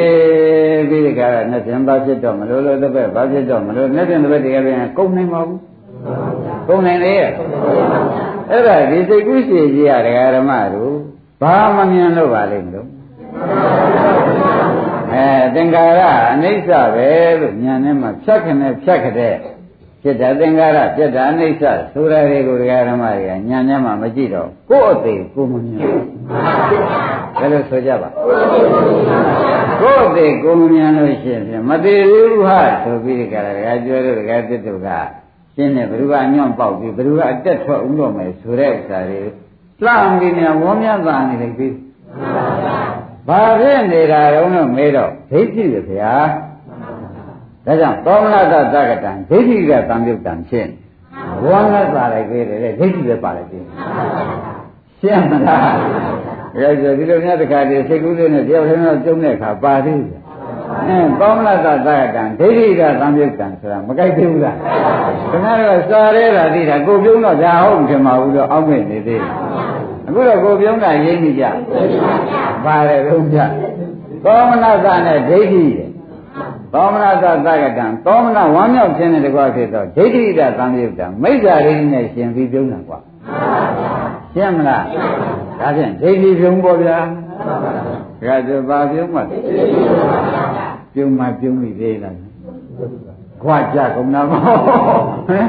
[0.89, 5.61] ပြီးဒီကရနဲ့ပြန်ပါဖြစ်တော့မလို့လို့တစ်ပတ်ဘာဖြစ်တော့မလို့နဲ့ပြန်တစ်ပတ်တကယ်ပြန်ကုန်နိုင်ပါဘူး
[6.69, 7.15] ကုန်နိုင်လေ
[8.51, 10.95] အဲ့ဒါဒီစိတ်ကူးရှည်ကြီးရဒကာဓမ္မတို့
[11.43, 12.89] ဘာမမြင်လို့ပါလိမ့်မလို့
[15.13, 17.11] အဲသင်္ခါရအနိစ္စပဲ
[17.41, 19.35] လို့ညာနဲ့မှဖြတ်ခနဲ့ဖြတ်ခတဲ့
[20.03, 21.63] ဖြစ်တာသင်္ခါရပြက်တာအနိစ္စ
[21.93, 26.05] ဆိုတာတွေကိုဒကာဓမ္မတွေကညာနဲ့မှမကြည့်တော့ကိုယ့်အသေးကိုမမြင်ဘူး
[27.39, 28.09] ဘယ်လိုဆိုကြပါ
[29.81, 34.89] ကိုယ့်အသေးကိုမမြင်လို့ရှိရင်မသေးသေးဘူးဟာဆိုပြီးဒီကရဒကာကျွဲတို့ဒကာတစ်တို့က
[35.57, 39.21] ရှင်းတယ်ဘယ်သူကအညွန့်ပေါက်ပြီးဘယ်သူကအတက်ထွက်ဦးတော့မယ်ဆိုတဲ့ဥစ္စာတွေ
[39.85, 41.69] လှမ်းပြီးမြန်ဝန်းမြတ်သာနေလိုက်ပြီ
[43.29, 46.15] ဘာဖြစ်နေတာတုံးလို့မေးတော့ဒိဋ္ဌိရဗျာ
[47.67, 50.69] ဒါကြောင့်သောမနတသကတံဒိဋ္ဌိကသံယုတ်တံဖြစ်
[51.45, 53.61] ဝန်းမြတ်သာလိုက်ပြီတဲ့ဒိဋ္ဌိပဲပါလိုက်ပြီ
[55.01, 55.77] ရှင်းမလား
[56.61, 60.21] ဒါဆိုဒီလိုများတခါတည်းစိတ်ကူးလေးနဲ့တယောက်တည်းတော့ကျုံတဲ့အခါပါသေးတယ်
[60.89, 64.57] အဲကောမလသသကတံဒိဋ္ဌိကသံယုတ်တံဆိုတာမကြိုက်သေးဘူးလား
[65.31, 69.33] ခင်ဗျားတို့စားရဲတာသိတာကိုပြုံးတော့ဒါဟုတ်ဖြစ်မှာဘူးတော့အောက်မဲ့နေသေးတယ်
[70.09, 71.45] အခုတော့ကိုပြုံးတာရင်းနေကြ
[72.65, 73.39] ပါတယ်လုံးကြ
[74.25, 75.65] ကောမလသနဲ့ဒိဋ္ဌိ
[76.73, 82.99] သောမနသသကတံသောမနဝမ်းမြောက်ခြင်းနဲ့တကွာဖြစ်တော့ဒိဋ္ဌိကသံယုတ်တံမိစ္ဆာရိနဲ့ရှင်ပြီးပြုံးတာကွာ
[84.35, 84.85] ရှင်းမလား
[85.61, 86.99] ဒါဖြင့်ဒိဋ္ဌိပြုံးပေါ်ဗျာ
[88.27, 90.76] ဒါဆိုဘာပြုံးမှပြုံး
[91.20, 92.18] မှပြုံးပြီသေးလား
[93.44, 94.60] ခွာကြကုန်တာမဟုတ်
[95.28, 95.48] ဟမ်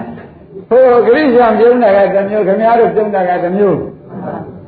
[0.69, 3.77] ဟိုဂရိရှံပြုံးတာကတစ်မျိုးခင်ဗျားတို့ပြုံးတာကတစ်မျိုး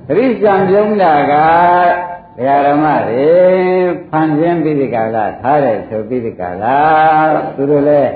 [0.09, 1.35] ဂရိရှံပြုံးတာက
[2.37, 3.29] ဒကာဓမ္မတွေ
[4.11, 6.79] ဖန်ဆင်းပြီးဒီကလာထားတယ်ဆိုပြီးဒီကလာ
[7.57, 8.11] သူတို့လည်း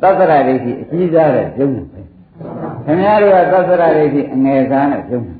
[0.00, 2.00] သတ္တရဒိဋ္ဌိအကြီးစားတဲ့ပြုံးတယ်ပဲ
[2.84, 5.38] ခင်ဗျားတို့ကသတ္တရဒိဋ္ဌိအငယ်စားနဲ့ပြုံးတယ်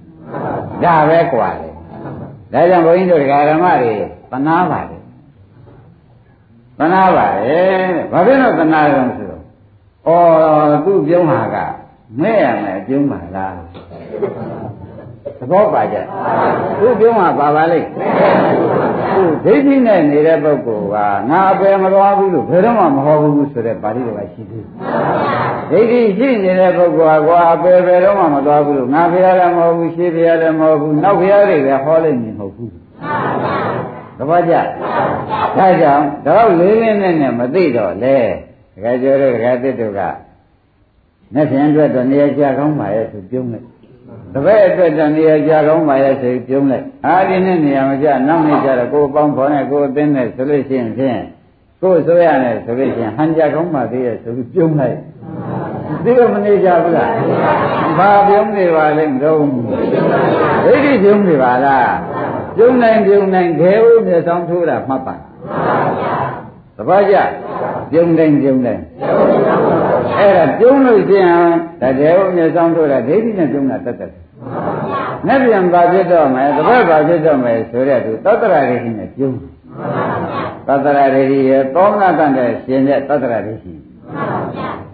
[0.84, 1.68] ဒါပဲกว่าလေ
[2.52, 3.94] ဒါကြောင့်ဘုန်းကြီးတို့ဒကာဓမ္မတွေ
[4.30, 4.97] ပနာပါတယ်
[6.79, 9.43] ပနာပါတယ်ဘာဖြစ်လို့ပနာကြုံဆိုတော့
[10.07, 11.55] ဩသူ့ပြုံးဟာက
[12.19, 13.53] မဲ့ရမယ်ပြုံးပါလား
[15.39, 15.97] သဘောပါကြ
[16.79, 17.87] သူပြုံးမှာပါပါလိမ့်
[19.13, 20.95] သူဒိဋ္ဌိနဲ့နေတဲ့ပုဂ္ဂိုလ်က
[21.29, 24.65] ငါအပယ်မသွားဘူးလို့ဘယ်တော့မှမဟောဘူးဆိုတဲ့ပါဠိတော်ကရှိသေး
[25.71, 32.73] တယ်ဒိဋ္ဌိရှိနေတဲ့ပုဂ္ဂိုလ်ကကွာအပယ်ဘယ်တော့မှမသွားဘူးလို့ငါဖရားလည်းမဟုတ်ဘူးရှေးဖရားလည်းမဟုတ်ဘူးနောက်ဖရားတွေလည်းဟောလိမ့်မည်မဟုတ်ဘူး
[34.19, 34.53] သဘောကျ
[35.57, 38.17] ဒါကြောင့်တော့လေးလေးနဲ့နဲ့မသိတော့လေ
[38.73, 40.01] တခါကျော်တို့တခါတစ်တို့က
[41.33, 43.65] နဲ့ဖြင့်အတွက်တော့နေရာကြကောင်းပါရဲ့သူပြုံးလိုက်
[44.33, 51.19] တပည့်အတွက်တနေရာကြကောင်းပါရဲ့ဆိုပြုံးလိုက်အားဒီနဲ့နေရာမကြနောက်နေကြတော့ကိုယ်ပေါင်းဖော်နဲ့ကိုယ်အသင်းနဲ့ဆိုလို့ရှိရင်ဖြင့်
[51.81, 54.97] ကိုယ်ဆိုရနဲ့ဆိုလို့ရှိရင်ဟန်ကြကောင်းပါသေးရဲ့ဆိုပြီးပြုံးလိုက်
[56.03, 57.11] ဒီလိုမနေကြဘူးလား
[57.97, 59.37] ဘာပြုံးနေပါလဲမတော့
[60.63, 61.89] ဒိဋ္ဌိပြုံးနေပါလား
[62.59, 65.15] ပြုံးနိုင်ပြုံးနိုင်ခဲဦးမြေဆောင်ထိုးတာမှတ်ပါ
[66.77, 67.15] သဘောကျ
[67.91, 68.83] ပြုံးတိုင်းပြုံးတိုင်း
[70.17, 71.49] အဲ့ဒါပြုံးလို့ရှိရင်
[71.81, 74.11] တကယ်ဦးမြေဆောင်ထိုးတာဒိဋ္ဌိနဲ့ပြုံးတာတတ်တယ်။
[75.27, 79.37] နဲ့ပြန်ပါဖြစ်တော့မယ်တပတ်ပါဖြစ်တော့မယ်ဆိုတဲ့သူသောတရဒိဋ္ဌိနဲ့ပြုံး
[80.67, 83.73] သောတရဒိဋ္ဌိရဲ့သောမနာတန်တဲ့ရှင်တဲ့သောတရဒိဋ္ဌိ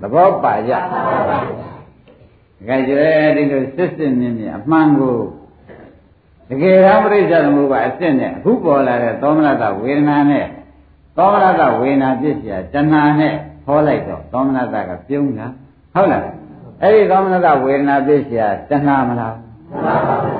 [0.01, 0.73] သဘောပါကြ။
[2.67, 5.15] ဒါကြွယ်ဒီလိုစစ်စစ်မြင့်မြင့်အမှန်ကို
[6.49, 10.45] တကယ်တော့ပြိဿသမုပ္ပါအစစ်နဲ့အခုပေါ်လာတဲ့သောမနတဝေဒနာနဲ့
[11.17, 13.34] သောမနတဝေဒနာပြည့်စရာတဏှာနဲ့
[13.65, 15.47] ဟောလိုက်တော့သောမနတကပြုံးတာ
[15.93, 16.21] ဟုတ်လား
[16.81, 19.36] အဲ့ဒီသောမနတဝေဒနာပြည့်စရာတဏှာမလား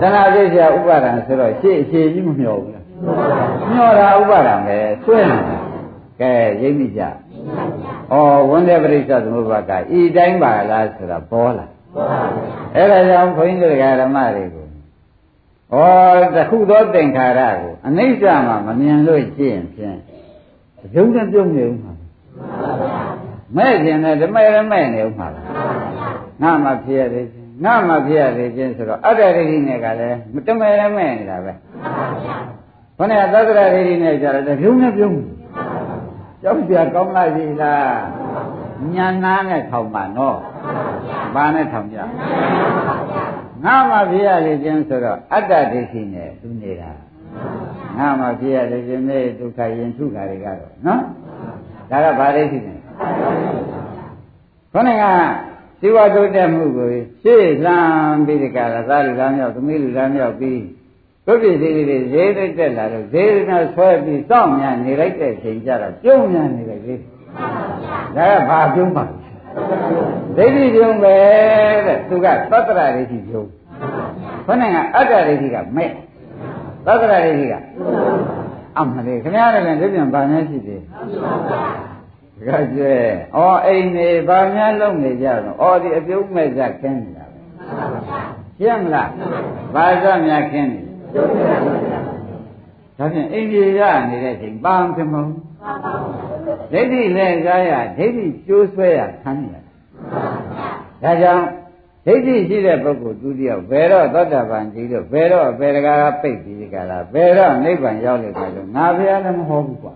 [0.01, 2.85] တဏှာပြည့်စရာဥပါဒံဆိုတော့ရှေ့အခြေကြီးမမျှော်ဘူးလား
[3.71, 5.57] မျှော်တာဥပါဒံပဲဆွဲနေတာ
[6.21, 7.07] ကဲရိပ်မိကြဩ
[8.49, 11.65] ဝန္ဒေပရိစ္ဆသမုပ္ပါကဤတိုင်းပါလားဆိုတာပေါ်လာ
[12.75, 14.64] အဲ့ဒါကြောင့်ဘုန်းကြီးတို့ဓမ္မတွေကို
[15.73, 15.75] ဩ
[16.36, 19.97] တခုသောသင်္ခါရကိုအနိစ္စမှာမမြင်လို့ရှိရင်ဖြင့်
[20.95, 21.91] ရုံနဲ့ပြုံးနေဦးမှာ
[23.58, 25.28] မဲ့ခြင်းနဲ့ဓမ္မရမဲ့နေဦးမှာ
[26.41, 27.28] ငါမှဖြစ်ရတယ်
[27.63, 31.54] ငါမှဖြစ်ရတယ်ချင်းဆိုတော့အတ္တရိဋ္ဌိနဲ့ကလည်းတမဲရမဲ့နေတာပဲ
[32.97, 35.15] ခொနဲ့သတ္တရရိဋ္ဌိနဲ့ကြတော့ရုံနဲ့ပြုံး
[36.41, 37.95] ကြောက်ပြကောင်းလိုက်ပြီလား
[38.95, 40.38] ညာနာနဲ့ထောင်ပါနော်
[41.36, 41.97] ဘာနဲ့ထောင်ကြ
[43.65, 46.91] ငငါမှဖြစ်ရလေခြင်းဆိုတော့အတ္တဒိဋ္ဌိနဲ့သူနေတာ
[47.97, 51.01] ငါမှဖြစ်ရလေခြင်းနဲ့ဒုက္ခရင်ထုခါတွေကတော့နော်
[51.89, 52.73] ဒါကဘာဒိဋ္ဌိလဲ
[54.73, 55.06] ခေါင်းက
[55.80, 56.89] ဇီဝတိုးတက်မှုကို
[57.21, 60.62] ရှေ့လှမ်းပြီးဒီကရသားလူသားမြောက်သမီးလူသားမြောက်ပြီး
[61.25, 69.06] ဒုက္ခစီတွေဈေးတက်တက်လာတော့ဈေးနဲ့ဆွဲပြီးစောင့်မြန်နေလိုက်တဲ့အချိန်ကျတော့ပြုံးမြန်နေလိုက်လေဒါကဘာပြုံးပါ
[70.38, 71.15] ဒိဋ္ဌိပြုံးပဲ
[71.88, 73.47] တဲ့သူကသတ္တရဒိဋ္ဌိပြုံး
[74.45, 75.89] ခொနဲ့ကအတ္တဒိဋ္ဌိကမဲ့
[76.86, 77.54] သတ္တရဒိဋ္ဌိက
[78.80, 80.82] အမှန်လေခင်ဗျားလည်းဒီပြန်ဗာများရှိသေး
[82.47, 82.93] ကကျဲ
[83.36, 87.39] ဩအိမ်နေဗာများလုံးနေကြတော့ဩဒီအပြုံးမဲ့ကြခင်းနေတာပဲ
[88.60, 89.10] ရှင်းမလား
[89.75, 90.80] ဘာသာများခင်းနေ
[92.97, 95.25] ဒါဖြင့်အိမ်ကြီးရနေတဲ့ချိန်ပန်းခမုံ
[96.71, 99.54] ဒိဋ္ဌိလည်းကားရဒိဋ္ဌိကျိုးဆွဲရခံရ
[101.04, 101.45] ဒါကြောင့်
[102.06, 109.93] ဒိဋ္ဌိရှိတဲ့ပုဂ္ဂိုလ်သူတယောက်ဘယ်တော့သောတာပန်ကြီးလို့ဘယ်တော့ဘယ်တကားပိတ်ပြီးကြလားဘယ်တော့နိဗ္ဗာန်ရောက်လိမ့်မယ်လို့ငါဘုရားလည်းမဟောဘူးကွာ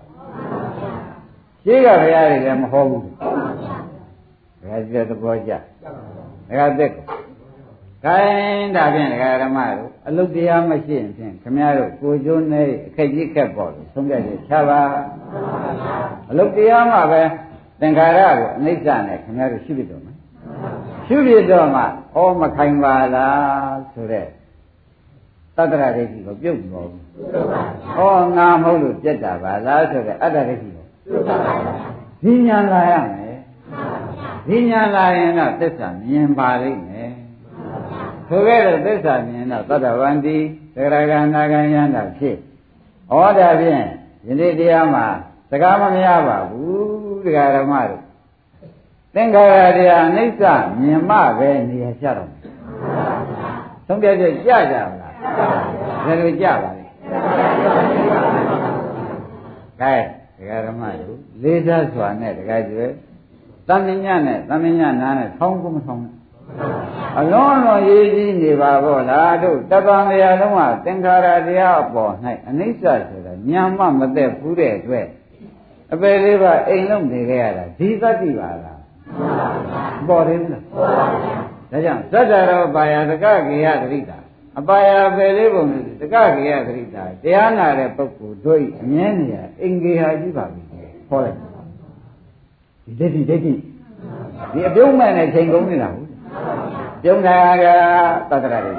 [1.64, 3.08] ရှိကဘုရားတွေလည်းမဟောဘူးဘု
[4.70, 7.04] ရားကြီးတဲ့သဘောကျဒါကသက်ကို
[8.04, 14.80] ခိုင်းဒါဖြင့်ဒကာဓမ္မတို့အလုတ်တရားမရှိရင်ဖြင့်ခမရတို့ကိုကျိုးနေအခက်ကြီးခက်ပေါ်လို့ဆုံးဖြတ်ချက်ချပါ
[16.30, 17.22] အလုတ်တရားမှပဲ
[17.80, 20.16] သင်္ခါရကိုအနိစ္စနဲ့ခမရတို့ရှိပြီတော့မယ်
[21.06, 21.84] ရှိပြီတော့မှဩ
[22.40, 24.26] မခိုင်ပါလားဆိုတဲ့
[25.56, 27.04] သတ္တရဒိဋ္ဌိကိုပြုတ်ပေါ်ဘူး
[27.98, 30.84] ဩငါမဟုတ်လို့ပြက်တာပါလားဆိုတဲ့အတ္တဒိဋ္ဌိကို
[32.22, 33.36] ဒီညာလာရမယ်
[34.48, 36.89] ဒီညာလာရင်တော့သစ္စာမြင်ပါလိမ့်မယ်
[38.30, 40.36] ဆိုခဲ့တဲ့သစ္စာမြင်တော့သတ္တဝန္တိ
[40.74, 42.36] သရဂန္နာဂယန္တာဖြစ်
[43.12, 43.84] ဩဒါဖြင့်
[44.26, 45.06] ယနေ့တရားမှာ
[45.50, 48.02] စကားမများပါဘူးတရားဓမ္မတို့
[49.14, 50.42] သင်္ခါရတရားအနိစ္စ
[50.80, 52.30] မြင်မှပဲနေရာကျတော့
[53.86, 55.14] သုံးပြပြကြကြပါလား
[56.04, 56.84] ဘယ်လိုကြပါလဲ
[59.80, 59.94] ကဲ
[60.38, 62.86] တရားဓမ္မတို့လေးစားစွာနဲ့တရားကျွဲ
[63.68, 66.19] တမညနဲ့တမညနားနဲ့ထောင်းကုန်မထောင်းနဲ့
[67.18, 72.12] အလုံးအလွန်ရေးကြီးနေပါဘောလားတို့တပံတရားလုံးကသင်္ခါရတရားအပေါ်၌
[72.48, 75.06] အနိစ္စဆိုတာညာမမသက်ဘူးတဲ့အတွက်
[75.92, 78.80] အပေလေးပါအိမ်လုံးနေခဲ့ရတာဒီသတ္တိပါလား
[80.08, 80.64] ပေါ်တယ်လား
[81.70, 84.18] ဒါကြောင့်သတ္တရောပါယတကကေယသတိတာ
[84.58, 90.62] အပါယပယ်လေးပုံနဲ့တကကေယသတိတာတရားနာတဲ့ပုဂ္ဂိုလ်တို့အမြဲနေရအင်္ဂေဟာကြီးပါပြီ
[91.08, 91.38] ခေါ်လိုက်
[92.84, 93.52] ဒီဒိဋ္ဌိဒိဋ္ဌိ
[94.52, 96.09] ဒီအပြုံးမဲ့နဲ့ချိန်ကုန်နေတာဟုတ်
[97.02, 97.64] ပြုံးတာက
[98.30, 98.74] သတ္တရတွေ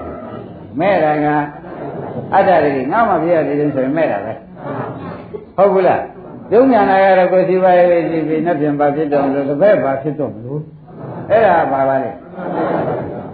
[0.79, 1.27] မဲ့တာက
[2.33, 4.33] အတ္တတွေငါမှပြရတယ်ဆိုရင်မဲ့တာပဲ
[5.57, 6.01] ဟုတ်ဘူးလား
[6.49, 10.61] ပြုံးညာနာရတော့ကိုယ်စီပါရေးကြည့်ပြီးနှစ်ပြန်ပါဖြစ်တော့လို့တပည့်ပါဖြစ်တော့မလို့
[11.29, 12.11] အဲ့ဒါပါပါလေ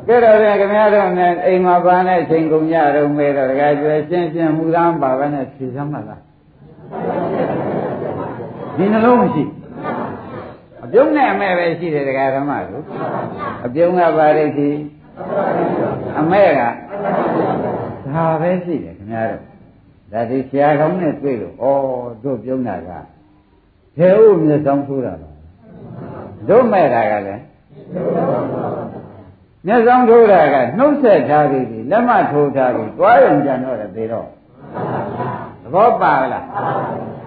[0.08, 6.21] ကဲတော့ပြန်ခင်ဗျားတို့နဲ့အိမ်မှာပါနဲ့ချိန်ကုန်ကြတော့မဲတော့တကယ်ကျွဲရှင်းရှင်းမူသားပါပဲနဲ့ဖြေစမ်းပါလား
[8.77, 9.43] ဒီနှလုံးမရှိ
[10.88, 12.84] အပြုံးနဲ့အမဲ့ပဲရှိတယ်တရားဓမ္မတို့
[13.65, 14.69] အပြုံးကပါလိမ့်စီ
[16.19, 16.62] အမဲ့က
[18.13, 19.43] ဒါပဲရှိတယ်ခင်ဗျားတို့
[20.12, 21.65] ဒါဒီဆရာကောင်းနဲ့တွေ့လို့ဩ
[22.23, 22.89] တို့ပြုံးတာက
[23.97, 25.30] ဘယ်ဥမျက်စောင်းထိုးတာလဲ
[26.50, 27.43] တို့မဲ့တာကလည်း
[29.67, 31.60] မျက်စောင်းထိုးတာကနှုတ်ဆက်ထားပြီ
[31.91, 34.28] လက်မထိုးထားပြီတွားရုံကြံတော့တယ်သေးတော့
[35.62, 36.45] သဘောပါလား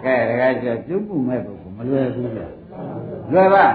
[0.05, 2.47] ကဲတကယ်ကျပြုတ်မှုမဲ့ပုဂ္ဂိုလ်မလွယ်ဘူးလေ
[3.35, 3.67] လွယ်ပါ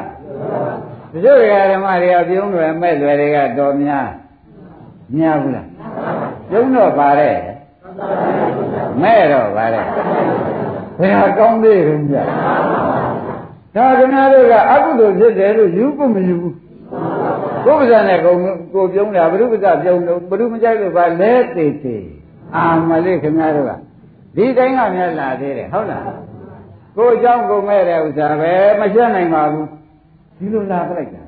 [1.12, 1.38] တချို့
[1.72, 4.08] ဓမ္မတွေကပြုံးတယ်မဲ့လွယ်တွေကတော်များ
[5.16, 5.68] များဘူးလား
[6.50, 7.36] ပြုံးတော့ပါတဲ့
[9.02, 9.86] မဲ့တော့ပါတဲ့
[11.00, 12.18] ဘယ်ဟာကောင်းသေးရင်ကြ
[13.76, 16.56] ဒါကနာတို့ကအကုသိုလ်ဖြစ်တယ်လို့ယူဖို့မယူဘူး
[17.66, 18.34] ကိုယ်ပါးစံနဲ့ကို
[18.74, 22.08] ကိုပြုံးတာဘုရုပ္ပဇပြုံးလို့ဘုရုမကြိုက်လို့ပါလဲသေးသေး
[22.56, 23.72] အာမလေးခင်ဗျားတို့က
[24.36, 26.04] ဒီတိုင်းကမြတ်လာသေးတယ်ဟုတ်လား
[26.96, 29.68] ကိုအကြောင်းကိုမဲ့တဲ့ဥစ္စာပဲမရှင်းနိုင်ပါဘူး
[30.38, 31.24] ဒီလိုလာပလိုက်တာ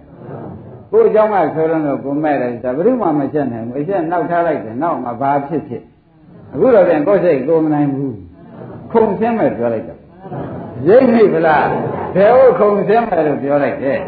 [0.92, 5.84] ကိုအကြောင်းကဆိုတော့ကိုမဲ့တဲ့ဥစ္စာဘယ်သူမှမရှင်းနိုင်ဘူးအရှင်းနောက်ထားလိုက်တယ်နောက်မှဘာဖြစ်ဖြစ်
[6.54, 8.16] အခုတော့ပြန်ကိုယ်စိတ်ကိုမနိုင်ဘူး
[8.92, 9.96] ခုံဆင်းမဲ့ပြောလိုက်တာ
[10.88, 11.68] ရိပ်မိဗလား
[12.16, 14.00] ဘယ်ဟုတ်ခုံဆင်းမဲ့လို့ပြောလိုက်တယ်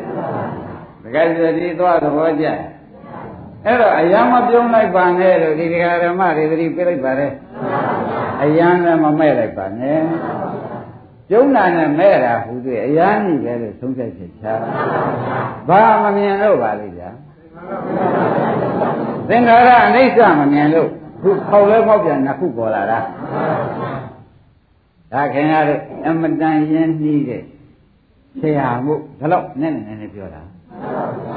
[1.03, 2.45] တကယ်စတိသွားသဘောကျ
[3.65, 7.31] အဲ့တော့အယံမပြုံးလိုက်ပါနဲ့လို့ဒီဓမ္မတွေသတိပြလိုက်ပါတယ်
[8.43, 9.99] အယံလည်းမမဲ့လိုက်ပါနဲ့
[11.29, 14.53] ကျုံနာနဲ့မဲ့တာဟူသေးအရာကြီးပဲလို့သုံးချက်ချက်ချာ
[15.67, 17.09] ဘာမမြင်လို့ပါလိမ့်ဗျာ
[19.27, 20.89] သင်္ခါရအနိစ္စမမြင်လို့
[21.21, 22.99] ခုခေါက်လဲခေါက်ပြန်နှစ်ခုပေါ်လာတာ
[25.13, 27.43] ဒါခင်ဗျားတို့အမတန်ရင်းနှီးတဲ့
[28.39, 30.41] ဆရာမှုဒါတော့နည်းနည်းနည်းပြောတာ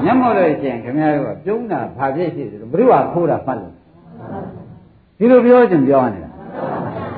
[0.04, 3.74] မျက်မှောက်လို့ရှိရင်ခင်ဗျားတို့ကပြုံးတာဘာဖြစ်ရှိတယ်ဘုရားခိုးတာမှတ်လို့
[5.18, 6.30] ဒီလိုပြောချင်ပြောနေတာ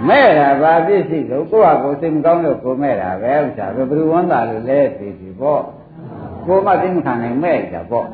[0.09, 5.63] မဲ့တာဘာဖြစ်ရှိလို့ကိုယ့်ဟာကိုယ်စိတ်မကောင်းလို့ကိုမဲ့တာပဲဥစ္စာဘယ်ဘုရားဝန်တာလို့လဲသိပြီပေါ့
[6.47, 8.07] ကိုမှသိမခံနိုင်မဲ့တာပေါ့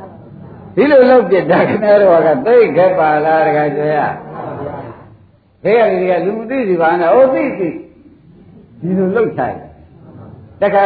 [0.76, 4.00] ဒီလိုလုပ်ပြတာခင်ဗျားတို့ကသိခဲ့ပါလားတခါကျွေးရ
[5.62, 7.68] ခေရဒီကလူမသိစီပါနဲ့ဟိုသိသိ
[8.80, 9.56] ဒီလိုလုပ်ချိုက်
[10.60, 10.84] တခါ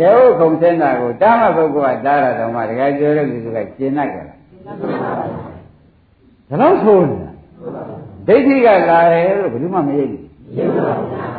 [0.00, 4.38] ဒေဝခုံစင်းတာကိုတာမပုဂ္ဂိုလ်ကတားရတော့မှတခါကျွေးတဲ့လူကကျင်납ကြလား
[6.48, 7.30] ဒါတော့ဆိုနေတာ
[8.26, 10.25] ဒိဋ္ဌိကလာတယ်လို့ဘယ်သူမှမရိပ်ဘူး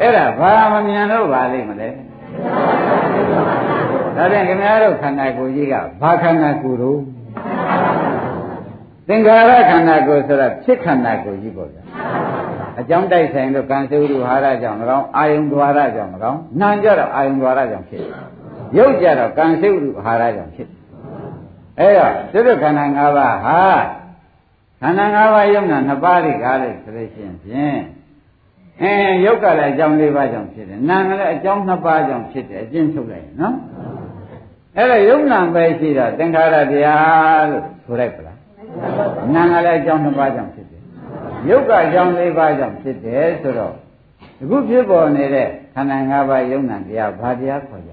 [0.01, 1.89] အဲ့ဒါဘာမမြင်လို့ပါလိမ့်မလဲ
[4.15, 6.99] ဒါပြန်ခင်ဗျားတို့ခန္ဓာကိုယ်ကြီးကဘာခန္ဓာကိုယ်တို့
[9.07, 11.81] သင်္ခါရခန္ဓာကိုယ်ဆိုတာဖြစ်ခန္ဓာကိုယ်ကြီးပေါ့ဗျာ
[12.79, 18.03] အကြောင်းတိုက်ဆိုင်လို့ကံစုရုဟာရကြောင့်မကောင်းအာယုံဒွါရကြောင့်မကောင်းနာကြတော့အာယုံဒွါရကြောင့်ဖြစ်
[18.77, 20.69] ရုပ်ကြတော့ကံစုရုဟာရကြောင့်ဖြစ်
[21.79, 23.59] အဲ့တော့သုတ္တခန္ဓာ၅ပါးဟာ
[24.81, 27.21] ခန္ဓာ၅ပါးယုံနာနှစ်ပါးတွေကားလို့ဆိုလို့ရှိ
[27.53, 27.77] ရင်
[28.79, 33.55] ဖြင့်အဲယုတ်ကလည်းအကြောင်း၄ပါးကြောင့်ဖြစ်တယ်နာကလည်းအကြောင်းနှစ်ပါးကြောင့်ဖြစ်တယ်အကျဉ်းထုတ်လိုက်နော်
[34.77, 38.37] အဲ့ဒါယုံနာပဲရှိတော့သင်္ခါရတရားလို့ဆိုလိုက်ပလား
[39.35, 40.81] နာကလည်းအကြောင်းနှစ်ပါးကြောင့်ဖြစ်တယ်
[41.49, 43.75] ယုတ်ကအကြောင်း၄ပါးကြောင့်ဖြစ်တယ်ဆိုတော့
[44.41, 47.91] အခုဖြစ်ပေါ်နေတဲ့ခန္ဓာ၅ပါးယုံနာတရားဘာတရားခေါ်ကြ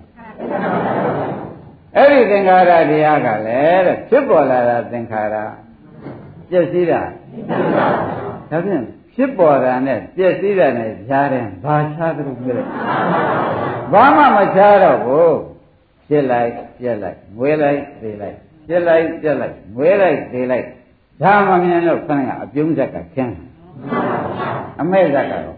[1.96, 5.36] အဲ့ဒီသင်္ခါရတရားကလည်းတဲ့ဖြစ်ပေါ်လာတာသင်္ခါရ
[6.50, 7.02] ပြည့်စည်တာ
[8.50, 8.82] ဒါဖြင့်
[9.14, 12.70] ဖြစ်ပေါ်တာနဲ့ပြည့်စည်တာနဲ့ကြားတယ်ဘာခြားသလိုပြောလိုက်
[13.92, 15.36] ဘာမှမခြားတော့ဘူး
[16.06, 18.36] ဖြစ်လိုက်ပြက်လိုက်ငွေလိုက်သေးလိုက်
[18.68, 20.66] ပြက်လိုက်ပြက်လိုက်ငွေလိုက်သေးလိုက်
[21.22, 23.34] ဒါမှမြင်လို့ခဏကအပြုံးဇက်ကခင်း
[24.80, 25.56] အမဲ့ဇက်ကတော့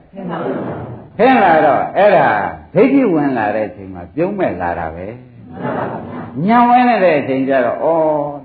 [1.19, 2.29] ခင်းလာတော့အဲ့ဒါ
[2.75, 5.07] ဒိဋ္ဌိဝင်လာတဲ့အချိန်မှာပြုံးမဲ့လာတာပဲ
[6.47, 7.87] ညံဝင်နေတဲ့အချိန်ကျတော့ဩ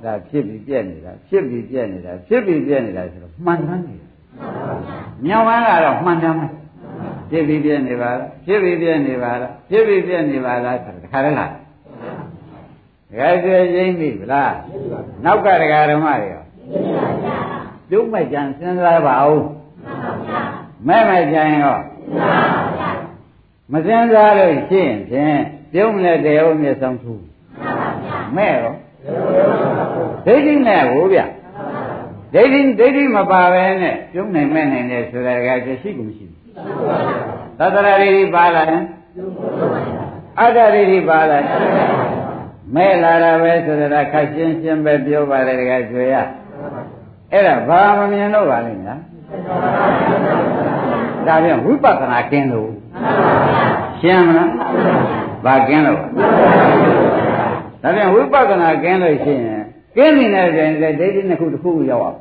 [0.04, 4.08] ဒါဖြစ်ပြီးပြက်နေတာဖြစ်ပြီးပြက်နေတာဖြစ်ပြီးပြက်နေတာဆိုတော့မှန်မှန်နေတာ
[5.26, 6.52] ညံဝင်လာတော့မှန်တယ်မယ်
[7.30, 11.52] ဖြစ်ပြီးပြက်နေပါလားဖြစ်ပြီးပြက်နေပါလားဖြစ်ပြီးပြက်နေပါလားဆိုတော့တခါတည်းလား
[13.10, 14.54] ဒကာကျွေးရင်းပြီဗလား
[15.26, 16.44] နောက်ကဒကာဓမ္မတွေရော
[17.90, 19.44] ပြုံးမဲ့ကြံစဉ်းစားပါဦး
[20.88, 21.78] မဲ့မဲ့ကြံရော
[23.72, 25.40] မစဉ်းစားလို့ရှိရင်ဖြင့်
[25.74, 27.24] ပြုံးလက်တယ်ဟုတ်မျက်ဆုံးထူး
[28.36, 28.74] မဲ့ရော
[30.26, 31.22] ဒိဋ္ဌိနဲ့ဟိုဗျ
[32.34, 36.40] ဒိဋ္ဌိဒိဋ္ဌိမပါပဲနဲ့ပြုံးနိုင်မဲ့နိုင်တယ်ဆိုတာကကျရှိကုန်မရှိဘူး
[37.60, 38.84] သတ္တရာရိပါလာရင်
[40.40, 40.60] အတ္တ
[40.92, 41.40] ရိပါလာ
[42.76, 46.16] မဲ့လာတာပဲဆိုတာခက်ရှင်းရှင်းပဲပြောပါတယ်တကယ်ကြွေရ
[47.32, 49.00] အဲ့ဒါဘာမမြင်တော့ပါလိမ့်လား
[51.28, 52.70] ဒါပြန်ဝိပဿနာကင်းလို့
[54.02, 54.50] ရှင်းမလား
[55.46, 56.00] ဘာကင်းလို့
[57.82, 59.61] ဒါပြန်ဝိပဿနာကင်းလို့ရှိရင်
[59.96, 62.20] ကင်းနေတဲ့တိုင်လည်းဒိဋ္ဌိနှစ်ခုတစ်ခုခုရောက်အောင်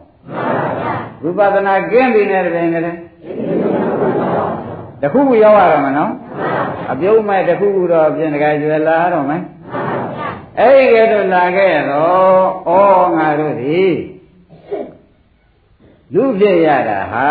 [1.22, 2.98] ဝိပဿနာကင်းနေတဲ့တိုင်လည်း
[5.02, 6.12] တစ်ခုခုရောက်ရတော့မနော်
[6.92, 9.42] အပြုံးမဲ့တစ်ခုခုတော့ပြင်တကယ်ကျွယ်လာတော့မယ်
[10.58, 12.70] အဲ့ဒီကဲတော့လာခဲ့တော့ဩ
[13.16, 13.82] ငါတို့ဒီ
[16.14, 17.30] လူဖြစ်ရတာဟာ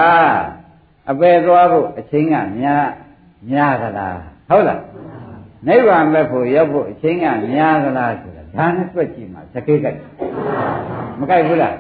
[1.10, 2.86] အပယ်သွားဖို့အချိန်ကများ
[3.50, 4.18] များသလား
[4.50, 4.82] ဟုတ်လား
[5.68, 9.98] နိဗ္ဗာန်မဲ့ဖို့ရောက်ဖို့အချိန်ကများသလားဆိုတာ ဒါနဲ့တွက်ကြည့်မှသကေးကြိုက်
[11.20, 11.76] မကြိုက်ဘူးလား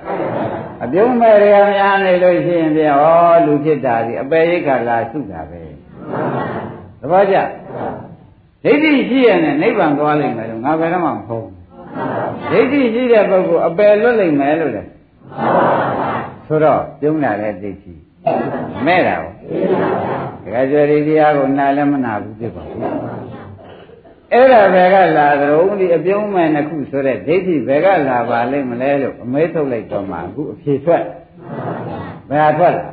[0.84, 3.06] အပြုံးမဲ့ရများနေလို့ရှိရင်ပြဩ
[3.46, 5.62] လူဖြစ်တာဒီအပယ်ရိတ်ကလာစုတာပဲ
[7.00, 7.38] သဘောကျ
[8.64, 11.54] ဒိဋ္ဌိရှိရနဲ့နိဗ္ဗာန်သွားလိမ့်မယ်လို့ငါဘယ်တော့မှမဟုတ်ဘူး
[12.52, 14.84] ဒိဋ္ဌိရှိတဲ့ပုဂ္ဂိုလ်အပယ်လွတ်လိမ့်မယ်လို့လေ
[16.48, 17.94] ဆိုတော့ပြုံးလာတဲ့ဒိဋ္ဌိ
[18.86, 19.32] မဲ့တာကို
[20.44, 23.29] ဒကာကျော်ဒီတရားကိုနားလည်းမနာဘူးပြပါဘူး
[24.34, 31.04] အဲ့ဒါဘယ်ကလာသရုံးဒီအပြုံးမဲ့နှစ်ခုဆိုတဲ့ဒိဋ္ဌိဘယ်ကလာပါလိမ့်မလဲလို့အမေးထုတ်လိုက်တော့မှအခုအဖြေထွက်
[32.30, 32.88] ဘယ်ဟာထွက်လာ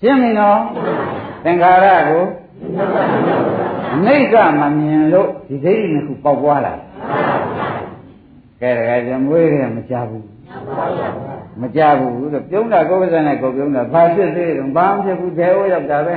[0.00, 0.60] ရှင်းပြီနော်
[1.44, 2.24] သင်္ခါရကို
[4.06, 6.74] အိဋ္ဌမမြင်လို့ဒီဒိဋ္ဌိနှစ်ခုပေါက်ပွားလာ
[8.60, 10.26] ကဲတကယ်ကြမွေးတယ်မကြဘူး
[11.60, 16.16] မကြဘူးလို့ပြုံးတာကိုယ်ပဇာနဲ့ကိုပြုံးတာဘာဖြစ်သေးတယ်ဘာမှဖြစ်ဘူးတဲဟိုရောက်တာပဲ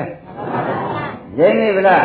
[1.38, 2.04] ရင်းနေဗလား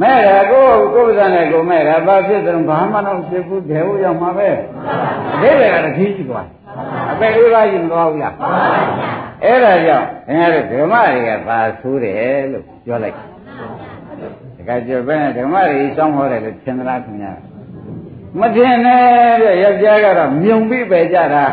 [0.00, 6.46] မဲ့တာကိုကိုယ်ပဇာနဲ့ကိုမဲ့တာဘာဖြစ်တယ်ဘာမှတော့ဖြစ်ဘူးတဲဟိုရောက်မှာပဲအသေးပဲကတော့ခီးကြည့်သွား
[7.12, 8.34] အပေလေးပါးကြီးမသွားဘူးလား
[9.44, 13.16] အဲ့ဒါကြောင့်ခင်ဗျားတို့ဓမ္မတွေကသာဆိုးတယ်လို့ပြောလိုက်
[14.56, 17.32] တခါကျပဲဓမ္မတွေစောင်းဟောတယ်လို့သင်္သလားခင်ဗျာ
[18.40, 19.02] မထင်နဲ့
[19.40, 21.44] ပြယောက်ျားကတော့မြုံပြီးပဲကြတာ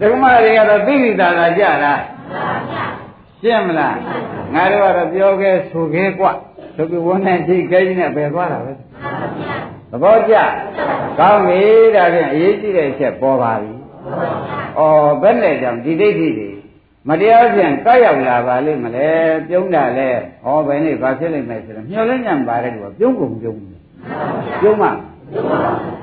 [0.00, 1.92] ဓမ္မတွေကတော့သိသိသာသာကြတာ
[3.41, 3.97] ရှင်းမလား
[4.53, 6.33] ငါတို့ကတော့ပြောခဲ့ဆိုခဲ့กว่า
[6.75, 8.71] ဆိုပြီးဝန်းနဲ့ချိတ်ခဲကြီးနဲ့ပဲသွားတာပဲ
[9.91, 10.35] သဘောကျ
[11.19, 11.61] ကောင်းပြီ
[11.95, 13.71] ဒါဖြင့်အရေးကြီးတဲ့အချက်ပေါ်ပါပြီ
[14.79, 14.81] ဩ
[15.21, 16.49] ဘယ်နဲ့ကြောင့်ဒီဒိဋ္ဌိတွေ
[17.09, 19.07] မတရားဖြင့်ကောက်ရောက်လာပါလိမ့်မလဲ
[19.47, 20.09] ပြုံးတာလဲ
[20.43, 23.81] ဟောဘယ်နေ့ဘာဖြစ်လိမ့်မယ်ဆိုတော့မျောလင်းညံပါတယ်ကွာပြုံးကုန်ပြုံးတယ်
[24.61, 24.89] ပြုံးမှ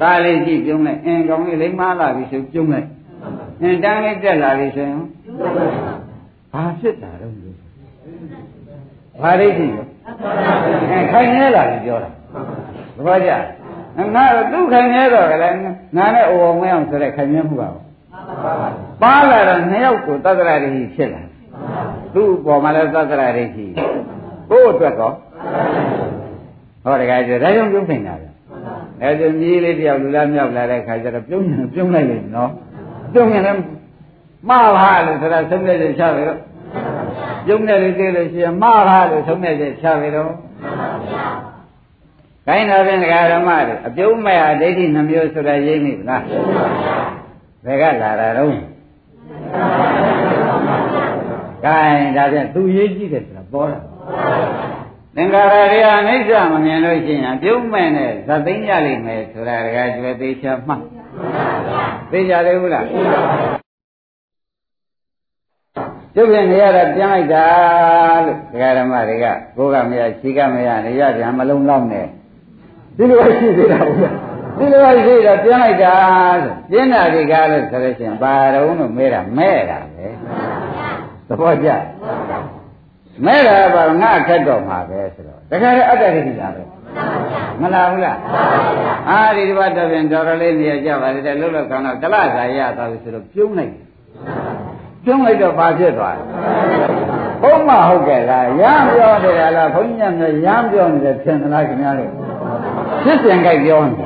[0.01, 2.89] ကားလေးကြည့်ပြုံးလိုက်အင်းကောင်းလေးလိမ့်မလာပြီဆိုပြုံးလိုက်
[3.63, 5.01] အင်းတန်းလေးတက်လာပြီဆိုရင်
[6.54, 7.34] ဘာဖြစ်တာတော့
[9.22, 9.84] ဘာဒိဋ္ဌိလဲ
[10.92, 12.10] အဲခိုင်နေလာပြီပြောတာ
[12.96, 13.32] သဘောကျ
[14.16, 15.58] ငါသူ့ခိုင်နေတော့ကလည်း
[15.98, 17.70] ငါနဲ့အိုအောင်မအောင်ဆိုတဲ့ခိုင်နေမှုပါ
[19.04, 21.22] ပါလာတော့နှစ်ယောက်ကိုသတ္တရာဒိဋ္ဌိဖြစ်လာ
[22.14, 23.66] သူ့ပေါ်မှာလည်းသတ္တရာဒိဋ္ဌိ
[24.50, 25.12] ကိုယ့်အတွက်ကော
[26.84, 28.28] ဟောတကယ်ကျဒါကြောင့်ပြုံးနေတာပဲ
[29.02, 32.52] အဲဒါမြည်လေးတယောက်လူလားမြောက်လာတဲ့ခါကျတော့ပြုံးရင်ပြုံးလိုက်လိမ့်နော်
[33.14, 33.60] ပြုံးရင်လည်း
[34.50, 36.40] မှားပါလို့ဆိုတာသုံးတဲ့ချပဲတော့
[37.46, 40.32] ပြုံးတယ်လို့သိလို့ရှိရင်မှားပါလို့သုံးတဲ့ချပဲတော့
[42.46, 46.24] ခိုင်းတော်ဖြင့်ဒကာဓမ္မတွေအပြုံးမဲ့ဟာဒိဋ္ဌိနှမျိုးဆိုတာရိပ်မိဗလား
[47.66, 48.50] ဘယ်ကလာတာတော့
[51.64, 53.80] ခိုင်းဒါဖြင့်သူရေးကြည့်တယ်ဆိုတာပေါ်တာ
[55.16, 60.82] သင်္ခါရတွေအနိစ္စမမြင်လို့ရှိရင်ပြုံးမဲ့နဲ့ဇသိမ့်ရလိမ့်မယ်ဆိုတာဒကာကျွယ်သေးချာမှတ်
[62.12, 63.67] သိကြတယ်ဘူးလားကျု
[66.24, 67.48] ပ်လည်းနေရတာပြန်လိုက်တာ
[68.26, 69.26] လို့ဒကာဓမ္မတွေက
[69.56, 72.08] ကိုယ်ကမရခြေကမရနေရပြန်မလုံးလောက်နဲ့
[72.98, 73.98] ဒီလိုရှိသေးတာဘူး
[74.58, 75.96] ဒီလိုရှိတာပြန်လိုက်တာ
[76.44, 80.08] ဆိုပြင်းတာဒီကားလို့ဆိုလို့ရှိရင်ဘာတုံးလို့မဲတာမဲ့တာပဲ
[81.28, 81.70] သဘောကျ
[83.26, 86.64] မဲ့တာဘာငါခက်တော့မှာပဲဆိုတော့တခါတည်းအတ္တရိတိတာပဲ
[87.62, 88.18] မလားဘူးလား
[89.10, 93.74] အာဒီဒီဘတ်တော့ပြန်တော်တော်လေးနေရကြပါလေတဲ့လှုပ်လှုပ်ကောင်းတော့တလစာရသွားပြီဆိုတော့ပြုံးလိုက်
[95.08, 96.24] ပြုံးလိုက်တော့ဘာဖြစ်သွားလဲ
[97.42, 102.12] ဘုံမဟုတ်ကဲ့လားရမ်းပြောနေတာလားဘုန်းကြီးများရမ်းပြောနေတယ်ဖြင်သလားခင်ဗျားတို့
[103.04, 104.06] ဖြစ်စဉ်ကြိုက်ပြောနေ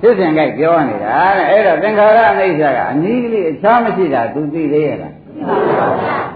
[0.00, 5.14] ဖြစ်စဉ်ကြိုက်ပြောနေတာတဲ့အဲ့တော့သင်္ခါရအိဋ္ဌာကအနည်းကလေးအခြားမရှိတာသူသိသေးရဲ့လား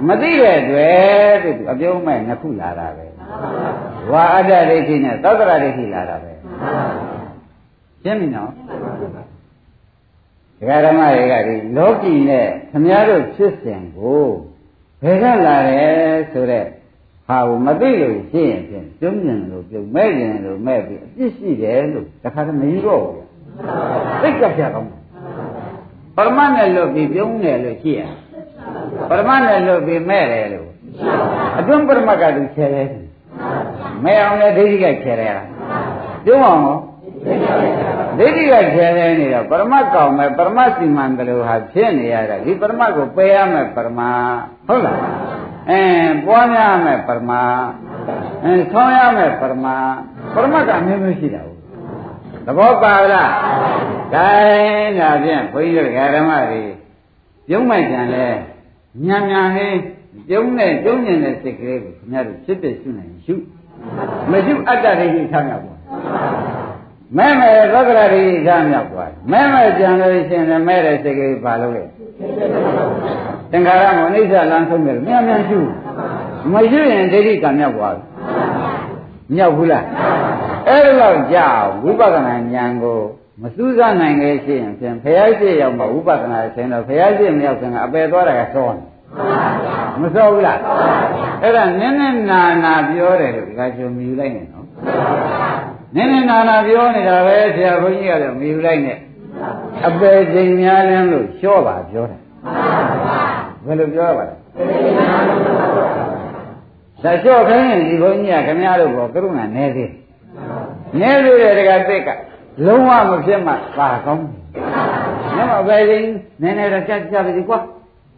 [0.06, 3.06] မသိတဲ့အတွက်သူအပြုံးမဲ့နှစ်ခုလာတာပဲ
[4.12, 6.32] ဝါအတ္တဒိဋ္ဌိနဲ့သောတရဒိဋ္ဌိလာတာပဲ
[8.02, 8.50] ရှင်းပြီနော်
[10.58, 14.26] ဒကာဓမ္မတွေကဒီလောကီနဲ့ခမည်းတော်ဖြစ်စဉ်ကို
[15.02, 16.66] ဘယ်ကလာတယ်ဆိုတော့
[17.28, 23.24] ဟာကိုမသိလို့ရှင်းရင်ဖြင့်ပြုံးကျင်လို့ပြုံးမဲ့ကျင်လို့မဲ့ပြီးအပြစ်ရှိတယ်လို့တခါတည်းမယူတော့ဘူး
[24.22, 24.90] သိကြပြကောင်း
[26.16, 28.02] ပရမတ်နဲ့လွတ်ပြီးပြုံးတယ်လို့ရှိရ
[29.08, 30.68] ပရမတ်နဲ့လွတ်ပြီးမဲ့တယ်လို့
[31.58, 32.88] အတွင်းပရမတ်ကသူချဲတယ်
[34.04, 35.32] မဲ့အောင်လည်းဒိဋ္ဌိကချဲတယ်
[36.24, 36.76] ပြုံးအောင်ရော
[38.18, 44.00] ဒိဋ္ဌိကချဲတယ်နေတော့ပရမတ်ကောင်မဲ့ပရမတ်စီမံတယ်လို့ဟာဖြစ်နေရတာဒီပရမတ်ကိုပယ်ရမယ်ပရမ
[44.66, 44.98] ဟုတ်လား
[45.70, 45.80] အဲ
[46.24, 47.32] ပွားများမယ်ပရမ
[48.44, 49.66] အဲဆောင်းရမယ်ပရမ
[50.34, 51.58] ပရမတ်ကအမျိုးမျိုးရှိတာဟုတ်
[52.46, 53.30] သဘောပါလား
[54.14, 54.28] ဒါ
[54.98, 56.62] ဒါဖြင့်ဘုန်းကြီးတို့ဓမ္မတွေ
[57.48, 58.26] ပြုံးမိုက်ကြံလဲ
[59.06, 59.78] ညံညံလေး
[60.28, 63.34] ပြုံးနဲ့ကျုံးကျင်တဲ့စိတ်ကလေးကိုခင်ဗျားတို့ဖြစ်ဖြစ်ရှုနိုင်ရှု
[64.30, 65.74] မရှိအတ္တဒိဋ္ဌိထားမြောက်ပါ
[67.16, 71.84] မဲမဲသောကရဒိဋ္ဌိထားမြောက်သွားမဲမဲကြံလို့ရှင်လည်းမဲတဲ့စိတ်ကလေးပါလို့လေ
[73.50, 75.58] သင်္ခါရမအိဋ္ဌလမ်းဆုံးတယ်မြန်မြန်ရှု
[76.52, 78.02] မရှိရင်ဒိဋ္ဌိကမြောက်သွားပြီ
[79.34, 79.84] မြောက်ဘူးလား
[80.68, 81.46] အဲ့ဒါတော့ကြာ
[81.84, 82.98] ဝိပဿနာဉာဏ်ကို
[83.42, 88.82] မစူးစမ်းနိုင်လေရှိရင်ဖြင့်ဘုရားရှိရောက်မှဝိပဿနာဆင်းတော့ဘုရားရှိမရောက်ခင်ကအပယ်သွားတာကစောနေ
[90.00, 90.58] မစောဘူးလား
[91.42, 94.66] အဲ့ဒါနည်းနည်းနာနာပြောတယ်လို့ဒီကချိုမြူလိုက်နေနော်
[95.96, 98.94] နည်းနည်းနာနာပြောနေတာပဲဆရာဘုန်းကြီးကလည်းမြူလိုက်နေ
[99.86, 102.20] အပယ်ချိန်များလင်းလို့လျှော့ပါပြောတယ်
[103.64, 109.90] ဘယ်လိုပြောရပါလဲဒါလျှော့ခိုင်းရင်ဒီဘုန်းကြီးကခင်ဗျားတို့ကကရုဏာနည်းသေး
[110.98, 112.08] နည်းသေးတဲ့တကသက်က
[112.66, 114.24] လုံးဝမဖြစ်မှပါကောင်း
[115.36, 116.04] တယ်။ဘယ်ချိန်
[116.42, 117.58] နည်းနည်းတော့ကြက်ကြပါစီကွာ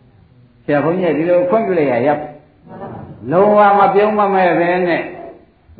[0.64, 2.18] ။ဆရာဘုန်းကြီးဒီလိုခွင့်ပြုလိုက်ရရပ်
[3.30, 5.02] လုံးဝမပြုံးမမဲ့ပဲနဲ့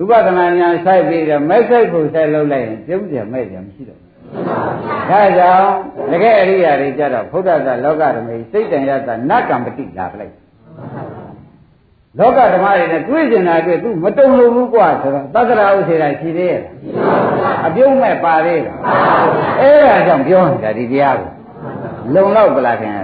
[0.02, 4.12] ဥပဒနာညာဆိုင်ပြီးတော့မဲ့ဆိုင်ဖို့ဆိုင်လုပ်လိုက်ရင်ပြုံးပြန်မဲ့ပြန်မရှိတော့ဘူး။
[5.10, 5.68] ဒါကြောင့်
[6.12, 10.34] တကယ်အရိယာတွေကြတော့ဘုဒ္ဓသာလောကဓမ္မကြီးစိတ်တန်ရတာနတ်ကံပတိလာပလိုက်
[12.20, 16.62] လောကဓမ္မတွေနဲ့တွေ့ကျင်တာတွေ့သူမတုံလို့ဘူးกว่าဆိုတော့သက္ကရာဥစေတာရှိသေးရဲ့
[17.66, 18.80] အပြုံးမဲ့ပါသေးလား
[19.62, 21.30] အဲ့ဒါကြောင့်ပြောနေတာဒီတရားကို
[22.14, 23.04] လုံလောက်ပလားခင်ဗျာ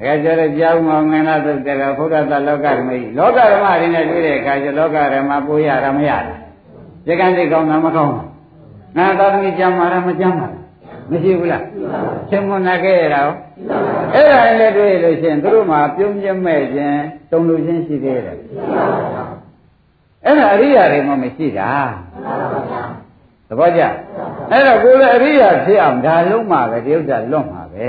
[0.00, 6.34] တကယ်ကြတဲ့ကြောင်းမောင်ငင်လာသုတ်တယ်ဘုရားသလောကဓမ္မကြီးလောကဓမ္မတွေနဲ့တွေ့တဲ့အခါကျလောကဓမ္မပိုးရတာမရတာ
[7.06, 8.28] ဒီကံစိတ်ကောင်းတာမကောင်းဘူး
[8.96, 10.48] ငါသာသမီကြမ်းမာတာမကြမ်းမာ
[11.10, 11.64] မရှိဘူးလား
[12.28, 13.32] ချင်းမနာခဲ့ရတာရော
[14.14, 18.38] အဲ့ဒါလည်းတွေ့လို့ရှိရင်သူတို့မှာပြုံးပြမဲ့ခြင်းတုံလို့ခြင်းရှိသေးတယ်
[20.24, 21.70] အဲ့ဒါအရိယာတွေမှမရှိတာ
[23.48, 23.82] သဘောကျ
[24.50, 27.88] အဲ့တော့ကိုယ်လည်းအရိယာဖြစ်အောင်ဒါလုံးမှာပဲဒီဥစ္စာလွတ်မှာပဲ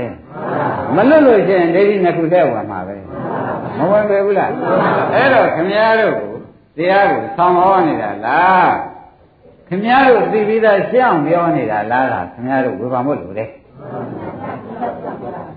[0.96, 2.94] မလွတ်လို့ရှိရင်ဒိဋ္ဌိနှစ်ခုတည်းဝင်မှာပဲ
[3.78, 4.50] မဝင်ပဲဘူးလား
[5.14, 6.32] အဲ့တော့ခမည်းတော်ကို
[6.76, 8.72] တရားကိုဆောင်းဟောနေတာလား
[9.68, 13.46] ခမည်းတော်သိပြီးသားရှင်းအောင်ပြောနေတာလားလားခမည်းတော်ဝေဘာမို့လို့လေ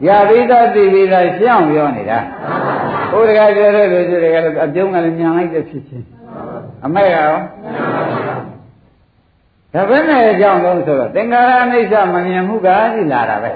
[0.07, 2.19] ရပြီးသားသိပြီးသားရှင်းအောင်ပြောနေတာ
[3.11, 6.05] ဘုရားပြောတဲ့လူတွေကတော့အပြုံးကလည်းမြန်လိုက်တဲ့ဖြစ်ချင်း
[6.85, 7.33] အမေရော
[9.73, 13.51] ဒါပဲနဲ့အကြောင်းလုံးဆိုတော့သင်္ခါရအိဋ္ဌမမြင်မှုကဒီလာတာပဲ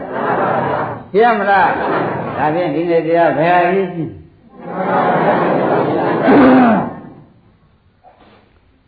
[1.13, 4.11] ရှင်းမလားဒါဖြင့်ဒီနေ့တရားဘယ်အရေးကြီး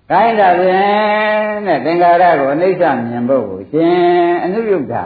[0.09, 5.05] ကိုင်းတာဖြင့်တဲ့သင်္ခါရကိုအိဋ္ဌမြင်ဖို့ကိုရှင်အနုယုတ်တာ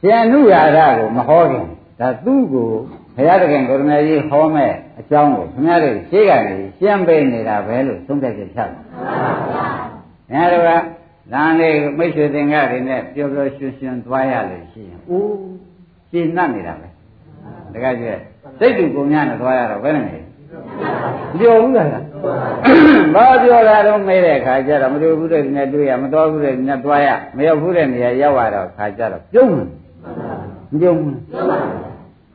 [0.00, 1.66] ရှင်အနုရာရကိုမဟောခင်
[2.00, 2.70] ဒါသူ့ကို
[3.16, 8.70] ဘုရားသခင်ကိုရမကြီးဟောမဲ့အကြောင်းကိုခင်ဗျားတို့ရှေ့ကနေရှင်းပေးနေတာပဲလို့သုံးသပ်ချက်ချတယ်။
[10.30, 10.99] ခင်ဗျားတို့
[11.32, 15.36] ကလမ်းလေးမိတ်ဆွေသင်္ကတွေနဲ့ပျော်ပျော်ရွှင်ရွှင်သွားရလို့ရှိရင်အိုး
[16.10, 16.88] ရှင်းနှံ့နေတာပဲ။
[17.72, 18.04] တကယ်ကျ
[18.58, 20.18] စိတ်တူကုန်များနဲ့သွားရတော့ဘယ်နဲ့လဲ။
[21.38, 21.88] ပြောဘူးလား။
[23.14, 29.50] ဘာပြောတာတော့မေးတဲ့အခါကျတော့မတွေ့ဘူးတဲ့နဲ့တွေ့ရမတော်ဘူးတဲ့နဲ့သွားရမရောက်ဘူးတဲ့နေရာရောက်လာတော့ခါကျတော့ပြုံး
[30.72, 31.16] မပြုံးဘူး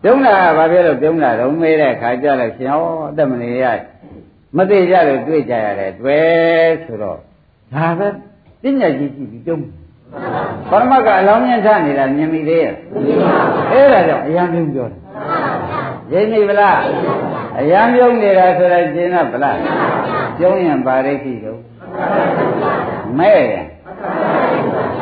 [0.04, 3.66] ပြုံးတာကဘာဖြစ်လို့ပြုံးတာတော့မေးတဲ့ခါကျတော့ရှင်ဟောအသက်မနေရ
[4.58, 7.18] မသိကြလို့တွေ့ကြရတယ်တွေ့ဆိုတော့
[7.74, 8.08] ဒါပဲ
[8.66, 9.62] ပညာကြီးကြည့်ပြီးပြုံး
[10.70, 12.74] ပရမတ်ကအလောင်းမြင့်ထနေတာမြင်မိသေးရဲ့
[13.72, 15.00] အဲ့ဒါကြောင့်အရာမျိုးပြောတယ်
[16.12, 16.80] ရိပ်မိဗလား
[17.60, 19.58] အရာမျိုးနေတာဆိုတော့ရှင်းတော့ဗလား
[20.38, 21.60] ပြုံးရင်ပါရိဋ္ဌိတော့
[23.20, 23.66] မဲ့ရင်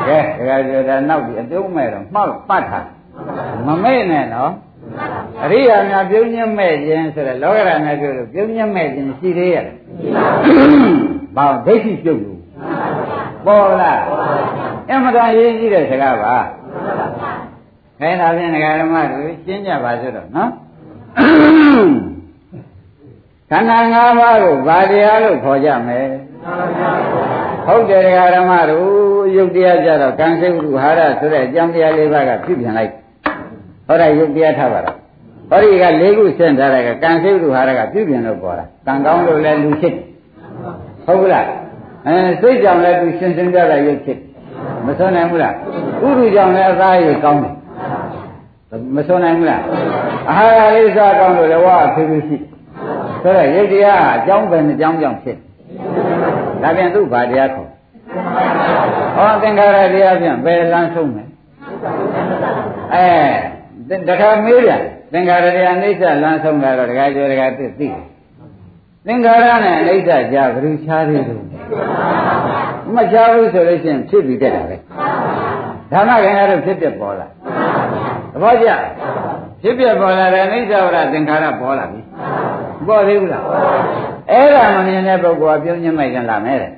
[0.07, 2.81] ကဲဒါကြတာနောက်ပြီးအတုံးမဲ့တော့မှောက်ပတ်တာ
[3.65, 4.51] မမဲ့နဲ့နော်
[5.43, 9.65] အရိယာများပြုံးညက်မဲ့ခြင်းဆိုတော့လောကရများပြောလို့ပြုံးညက်မဲ့ခြင်းရှိသေးရဲ့
[11.35, 12.42] ဘာဒိဋ္ဌိပြုတ်လို့
[13.45, 13.99] ပေါ်လား
[14.89, 16.35] အမှန်တရားရေးကြည့်တဲ့စကားပါ
[17.99, 20.51] ခဲဒါဖြင့်ဒကာဓမ္မတို့ရှင်းကြပါစို့တော့နော်
[23.49, 26.07] ခန္ဓာ၅ပါးကိုဗာတရားလို့ခေါ်ကြမယ်
[27.65, 28.87] ဟုတ်တယ်ဒကာဓမ္မတို့
[29.35, 32.91] ယုတ်တရားကြတော့ကံစိတ်ဝိဟာရဆိုတဲ့အကြောင်းတရားလေးပါးကဖြစ်ပြန်လိုက်
[33.87, 34.95] ဟောတာယုတ်တရားထားပါတော့
[35.49, 39.95] ဟောဒီက၄ခုဆင့်ထားတဲ့ကကံစိတ်ဝိဟာရကပြုပြင်လို့ပေါ်တာကံကောင်းလို့လည်းလူဖြစ်
[41.05, 41.45] ဟုတ်ဘူးလား
[42.07, 44.19] အဲစိတ်ကြောင့်လည်းသူရှင်းရှင်းပြတာရုပ်ဖြစ်
[44.85, 45.53] မစွန့်နိုင်ဘူးလား
[46.03, 47.53] ဥရုကြောင့်လည်းအသားရည်ကောင်းတယ်
[48.95, 49.61] မစွန့်နိုင်ဘူးလား
[50.29, 52.37] အာဟာရလေးစားကောင်းလို့လည်းဝါအဖေးဖေးရှိ
[53.23, 55.37] ဆိုတော့ရုပ်တရားအကြောင်းပဲအကြောင်းကြောင့်ဖြစ်
[56.61, 57.69] ဒါပြန်သူ့ဘာတရားခေါ်
[59.15, 61.27] ဟောသင်္ခါရတရားပြန်ဘယ်လမ်းဆုံးမယ်
[62.93, 64.81] အဲတခါမေးပြန်
[65.13, 67.89] သင်္ခါရတရားအိဋ္ဌလမ်းဆုံးတာတော့တခါကျော်တခါသိသိ
[69.07, 71.43] သင်္ခါရနဲ့အိဋ္ဌကြာဘယ်လိုခြားသေးလို့
[72.95, 74.75] မချားဘူးဆိုလို့ရှိရင်ဖြစ်ပြီးတက်တာပဲ
[75.91, 77.27] ဓမ္မခင်ကတော့ဖြစ်ပြပေါ်လာ
[78.33, 78.69] သဘောကျ
[79.61, 82.01] ဖြစ်ပြပေါ်လာတယ်အိဋ္ဌဝရသင်္ခါရပေါ်လာပြီ
[82.87, 83.43] ပေါ်သေးဘူးလား
[84.31, 86.71] အဲ့ဒါမမြင်တဲ့ပုဂ္ဂိုလ်ကပြုံးညမိုက်ကြလာမယ်တဲ့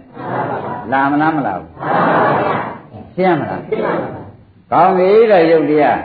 [0.91, 1.71] လာမလားမလားဘူး
[3.15, 3.61] ရှင်းမလား
[4.71, 5.99] ကောင်းပြီတဲ့ယုတ်တရား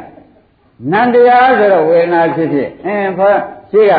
[0.93, 3.33] နန္တရားဆိုတော့ဝေဒနာဖြစ်ဖြစ်အင်းဖော
[3.71, 3.93] ရှိက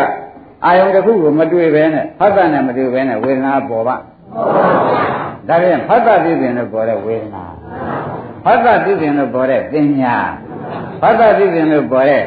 [0.66, 3.96] အာယုံတစ်ခုကိုမတွေ့ပဲနဲ့ဖတ်တာနဲ့မတွေ့ပဲနဲ့ဝေဒနာပေါ်ပါ
[5.48, 7.44] ဒါပြန်ဖတ်တာသိစဉ်လို့ခေါ်တဲ့ဝေဒနာ
[8.46, 10.18] ဖတ်တာသိစဉ်လို့ခေါ်တဲ့ပညာ
[11.02, 12.24] ဖတ်တာသိစဉ်လို့ခေါ်တဲ့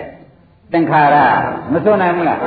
[0.73, 1.17] သင်္ခါရ
[1.73, 2.39] မဆုံးနိုင်ဘူးလား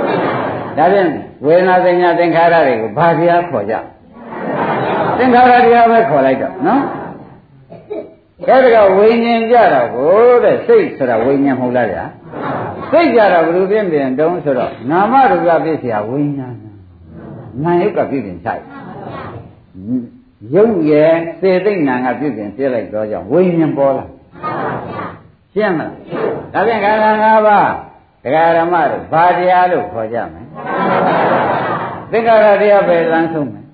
[0.77, 1.07] ဒါပြန်
[1.45, 3.75] ဝေဒနာပညာသင်္ခါရတွေကိုဘာတရားခေါ်ကြ
[5.17, 6.81] သင်္ခါရတရားပဲခေါ်လိုက်တော့နော်
[8.47, 12.03] ဒါကဝိညာဉ်ကြတာကိုတဲ့စိတ်ဆိုတာဝိညာဉ်မဟုတ်လားဗျာ
[12.91, 16.55] စိတ်ကြတာဘယ်လိုပြင်ပြင်တုံးဆိုတော့နာမရူပပြည့်စရာဝိညာဉ်
[17.63, 18.63] နာယုတ်ကပြည့်ပြင်ဆိုင်
[20.53, 24.05] ရုပ်ရဲ့စေသိဏကပြည့်ပြင်ပြလိုက်တော့ကြောင့်ဝိညာဉ်ပေါ်လာ
[25.53, 25.91] ရှင်းမလား
[26.53, 27.69] ဒါပြန်ခန္ဓာ၅ပါး
[28.23, 30.41] တရားဓမ္မတို့ဘာတရားလို့ခေါ်ကြမလဲ
[32.11, 33.65] သင်္ခါရတရားပဲလမ်းဆုံးမယ်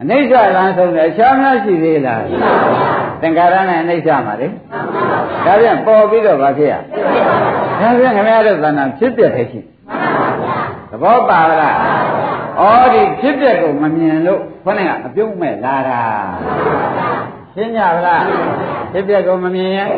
[0.00, 2.22] အနိစ္စလမ်းဆုံးတယ်အချားများရှိသေးလား
[3.20, 4.46] သင်္ခါရနဲ့အနိစ္စမှာလေ
[5.46, 6.74] ဒါပြန်ပေါ်ပြီးတော့ဘာဖြစ်ရ
[7.80, 9.60] ဒါပြန်ခင်ဗျားတို့သဏ္ဍာန်ဖြစ်ပြတဲ့ရှိ
[10.90, 11.76] သဘောပါလား
[12.58, 16.00] ဩဒီဖြစ်ပြကိုမမြင်လို့ခေါင်းကအပြုံးမဲ့လာတာ
[17.54, 18.24] ရှင်းကြပါလား
[18.92, 19.90] ဖြစ်ပြကိုမမြင်ရင်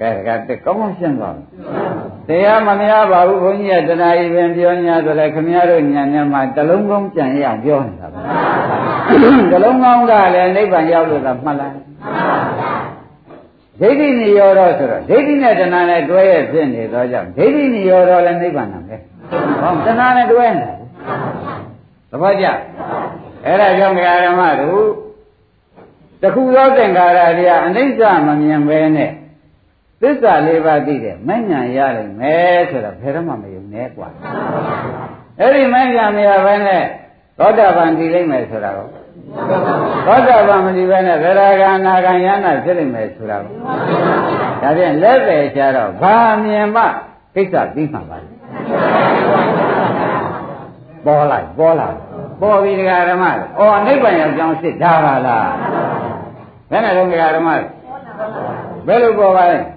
[0.00, 1.46] ကဲကဲတက်ကောင်းကောင်းရှင်းသွားတယ်
[2.28, 8.18] တရားမများပါဘူးဘုန်းကြီးကတဏှာကြီးပင်ပြော냐ဆိုလဲခမည်းတော်ညံထဲမှာတလုံးကောင်းကြံရအောင်ပြောနေတာပဲ
[9.52, 11.74] တလုံးကောင်းကလည်းနိဗ္ဗာန်ရောက်လို့သာမှတ်လိုက်
[13.80, 18.96] ဒိဋ္ဌိနိရောဓဆိုတော့ဒိဋ္ဌိနဲ့တဏှာနဲ့တွဲရဖြစ်နေတော့ကြောင့်ဒိဋ္ဌိနိရောဓလည်းနိဗ္ဗာန်နာပဲ
[19.61, 20.69] ဟောတဏှာနဲ့တွဲနေ
[22.11, 22.45] သဘောကျ
[23.45, 23.95] အဲ့ဒါကြောင့်
[24.25, 24.85] ဓမ္မတို့
[26.21, 29.11] တခုသောသင်္ခါရတွေကအနိစ္စမမြင်ပဲနဲ့
[30.01, 34.09] သစ္စာလေးပါးသိတယ်မဉဏ်ရလိမ့်မယ်ဆိုတော့ဘယ်တော့မှမယုံနဲ့กว่า
[35.39, 36.83] အဲ့ဒီမဉဏ်မရဘဲနဲ့
[37.37, 38.87] သောတာပန်တည်လိမ့်မယ်ဆိုတာကို
[40.07, 43.55] သောတာပန်မတည်ဘဲနဲ့သရဂာနာဂံယန္တာဖြစ်လိမ့်မယ်ဆိုတာကို
[44.61, 46.83] ဒါဖြင့်လက်ပဲချတော့ဘာမြင်မှ
[47.35, 48.34] ကိစ္စပြီးမှပါလေ
[51.06, 51.88] ပေါ်လိုက်ပေါ်လာ
[52.40, 53.24] ပေါ်ပြီဒကာဓမ္မ။
[53.58, 55.46] အော်နိဗ္ဗာန်ရောက်ကြောင်းစစ်ဒါပါလား။
[56.70, 57.48] ဘယ်နဲ့တော့ဒကာဓမ္မ
[58.86, 59.58] ဘယ်လိုပေါ်ပါလဲ။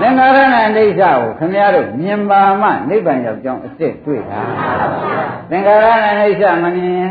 [0.00, 4.40] သင်္ခါရနဲ့အိဋ္ဌကိုခမည်းတော်မြင်ပါမှနိဗ္ဗာန်ရောက်ကြောင်းအစ်စ်တွေ့တာ။
[5.50, 7.06] သင်္ခါရနဲ့အိဋ္ဌမမြင်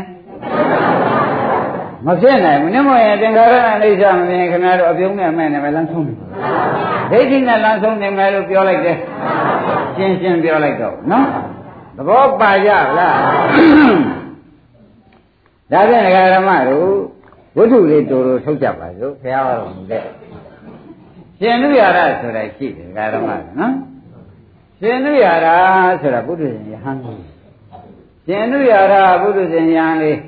[2.06, 6.18] မဖြစ်နိုင်ဘူး။နမရင်သင်္ခါရနဲ့အိဋ္ဌမမြင်ခမည်းတော်အပြုံးနဲ့မဲ့နဲ့ပဲလမ်းဆုံးတယ်။
[7.12, 8.96] ဒိဋ္ဌိနဲ့လမ်းဆုံးနေမယ်လို့ပြောလိုက်တယ်။
[9.96, 11.26] ရှင်းရှင်းပြောလိုက်တော့နော်။
[11.96, 13.16] သဘောပါကြလား
[15.72, 16.04] ဒါဖြင့်
[16.34, 16.90] ဓမ္မတို့
[17.56, 20.04] ဝိထုလေးတူတူထုတ်ကြပါစို့ဘုရားတော်မူတဲ့
[21.38, 23.74] ရှင်နုရရဆိုတာရှိတယ်ဓမ္မနော်
[24.80, 25.46] ရှင်နုရရ
[26.00, 27.24] ဆိုတာဘုဒ္ဓရှင်ယဟန်ကြီး
[28.26, 30.18] ရှင်နုရရဘုဒ္ဓရှင်ယဟန်လေး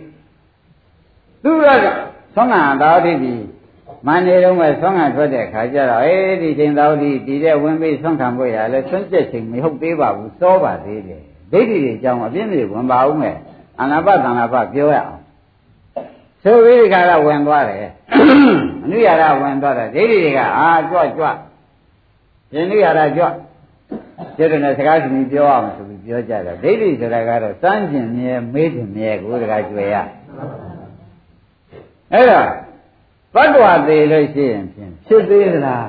[1.44, 1.86] သူရက
[2.34, 3.34] သောငါသာတိတိ
[4.06, 13.36] မန္နေတော့မဲ့ဆွမ်းခံထွက်တဲ့ခါကျတော့အေးဒီချိန်သာတိတည်တဲ့ဝင်ပြီးဆွမ်းခံဖို့ရလဲဆွမ်းကျက်ချိန်မဟုတ်သေးပါဘူးစောပါသေးတယ်ဒိဋ္ဌိတွေအကြောင်းအပြင်းတွေဝင်ပါဦးမယ်
[13.80, 15.20] အနာပသနာပပြောရအောင်
[16.42, 17.90] ဆိုပြီးဒီကရဝင်သွားတယ်
[18.84, 21.30] အနုရရဝင်သွားတယ်ဒိဋ္ဌိတွေကအာကြွကြွယ
[22.60, 23.26] န္နုရရကြွ
[24.36, 29.96] ကျတဲ့နဲ့စကားရှင်ပြောအောင်ဆိုပြီးပြောကြတယ်ဒိဋ္ဌိဆိုတာကတော့စမ်းကျင်မြဲမေးတယ်မြဲကိုတကကြွယ်ရ
[32.12, 32.63] အဲ့တော့
[33.34, 35.88] ဘတ်တော်သေးလို့ရှိရင်ဖြင့်ဖြစ်သေးသလား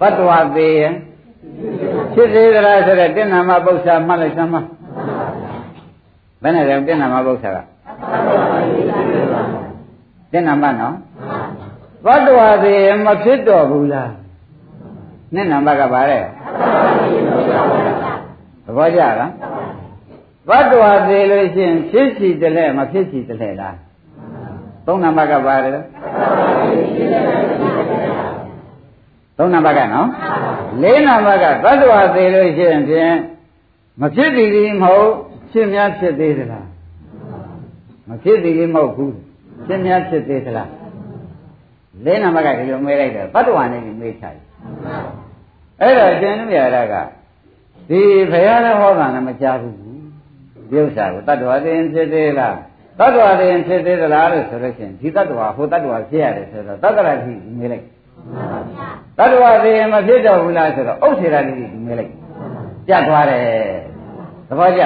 [0.00, 0.94] ဘတ်တော်သေးရင်
[2.14, 4.56] ဖြစ်သေးသလားဆိုတော့တဏ္ဍာမပု္ပ္ပာမှတ်လိုက်စမ်းမ
[6.42, 7.62] ဘယ်နဲ့လဲတဏ္ဍာမပု္ပ္ပာ
[10.32, 10.94] ကတဏ္ဍာမနော်
[12.06, 14.10] ဘတ်တော်သေးမဖြစ်တော့ဘူးလား
[15.34, 16.22] နှစ်နံပါတ်ကပါတဲ့
[18.64, 19.32] သဘောကျလား
[20.48, 23.76] ဘတ်တော်သေးလို့ရှိရင်ဖြစ်စီတလဲမဖြစ်စီတလဲလား
[24.86, 25.72] သုံးနံပါတ်ကပါတယ်
[29.38, 30.08] သုံးနံပါတ်ကနော်
[30.82, 33.14] လေးနံပါတ်ကသတ္တဝါသေးလို့ရှိရင်ဖြင့်
[34.00, 35.08] မဖြစ်သည်ကြီးမဟုတ်
[35.50, 36.66] ဖြစ်များဖြစ်သေးသလား
[38.08, 39.14] မဖြစ်သည်ကြီးမဟုတ်ဘူး
[39.66, 40.70] ဖြစ်များဖြစ်သေးသလား
[42.04, 44.36] လေးနံပါတ်ကဒီလိုမေးလိုက်တယ်သတ္တဝါနဲ့မေးချတယ်
[45.80, 46.94] အဲ့တော့ကျန်မြရာက
[47.88, 49.76] ဒီဘုရားလည်းဟောတာလည်းမကြားဘူး
[50.70, 52.56] ဒီဥစ္စာကိုတတ္တဝါသိရင်ဖြစ်သေးလား
[52.98, 57.84] တတ္တဝါသိရင်ဖြစ်သေးသလားလို့ဆိုလို့ရှိရင်ဒီတတ္တဝါဟိုတတ္တဝါဖြစ်ရတယ်ဆိုတော့တတ္တရာတိမေးလိုက်
[59.18, 61.52] တတ္တဝါသိရင်မဖြစ်တော့ဘူးလားဆိုတော့ဥစ္စေရာတိ
[61.86, 62.12] မေးလိုက်
[62.86, 63.44] ပြတ်သွားတယ်
[64.48, 64.82] သဘောကျ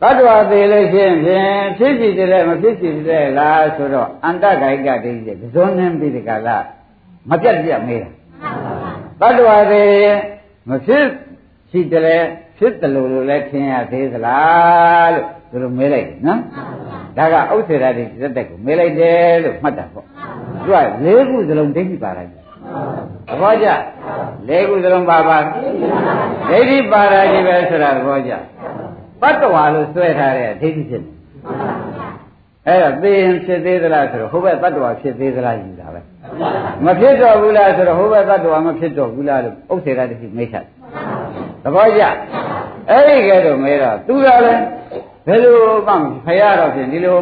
[0.00, 6.58] တတ္တဝါသိလို့ရှိရင်ဖြင့်ဖြစ်စီတယ်မဖြစ်စီတယ်လားဆိုတော့အန္တဂိုက်ကတိတဲ့ဇွန်နှင်းပြီးဒီကလာ
[7.30, 8.10] မပြတ်ပြတ်မေးတာ
[9.20, 9.82] တတ္တဝါသိ
[10.70, 11.04] မဖြစ်
[11.70, 12.24] စီတယ်
[12.58, 16.40] ဖြစ်တယ်လို့လည်းထင်ရသေးသလားလို့ သူတို့မေးလိုက်နော်
[17.16, 20.06] ဒါကဥစ္စေရာတိဇက်တက်ကိုမေးလိုက်တယ်လို့မှတ်တာပေါ့
[20.64, 22.34] သူကလေးခုစလုံးဒိဋ္ဌိပါလိုက်သ
[23.40, 23.68] ဘောကျ
[24.48, 25.38] လေးခုစလုံးပါပါ
[26.50, 28.32] ဒိဋ္ဌိပါရာကြီးပဲဆိုတာသဘောကျ
[29.22, 31.16] ပတ္တဝါလို့ဆွဲထားတဲ့ဒိဋ္ဌိဖြစ်တယ်
[32.68, 36.00] အဲ့တော့သိရင်ဖြစ်သေးသလားဆိုတော့ဟိုဘက်တ attva ဖြစ်သေးသလားယူတာပဲ
[36.84, 40.64] မဖြစ်တော့ဘူးလားဆိုတော့ဟိုဘက်တ attva မဖြစ်တော့ဘူးလားလို့ဥစ္စေရတိမိတ်ဆက်
[41.64, 42.02] သဘောကျ
[42.90, 44.62] အဲ့ဒီကဲတော့မဲတော့သူကလည်း
[45.26, 45.54] ဘယ်လို
[45.88, 47.18] မှဖရတော့ဖြင့်ဒီလို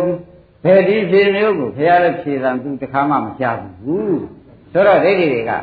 [0.65, 4.21] ဘယ်ဒီဖြေမျိုးကိုဖရလည်းဖြေတာသူတခါမှမကြားဘူး
[4.73, 5.57] ဆိုတော့ဒိဋ္ဌိတွေကဩ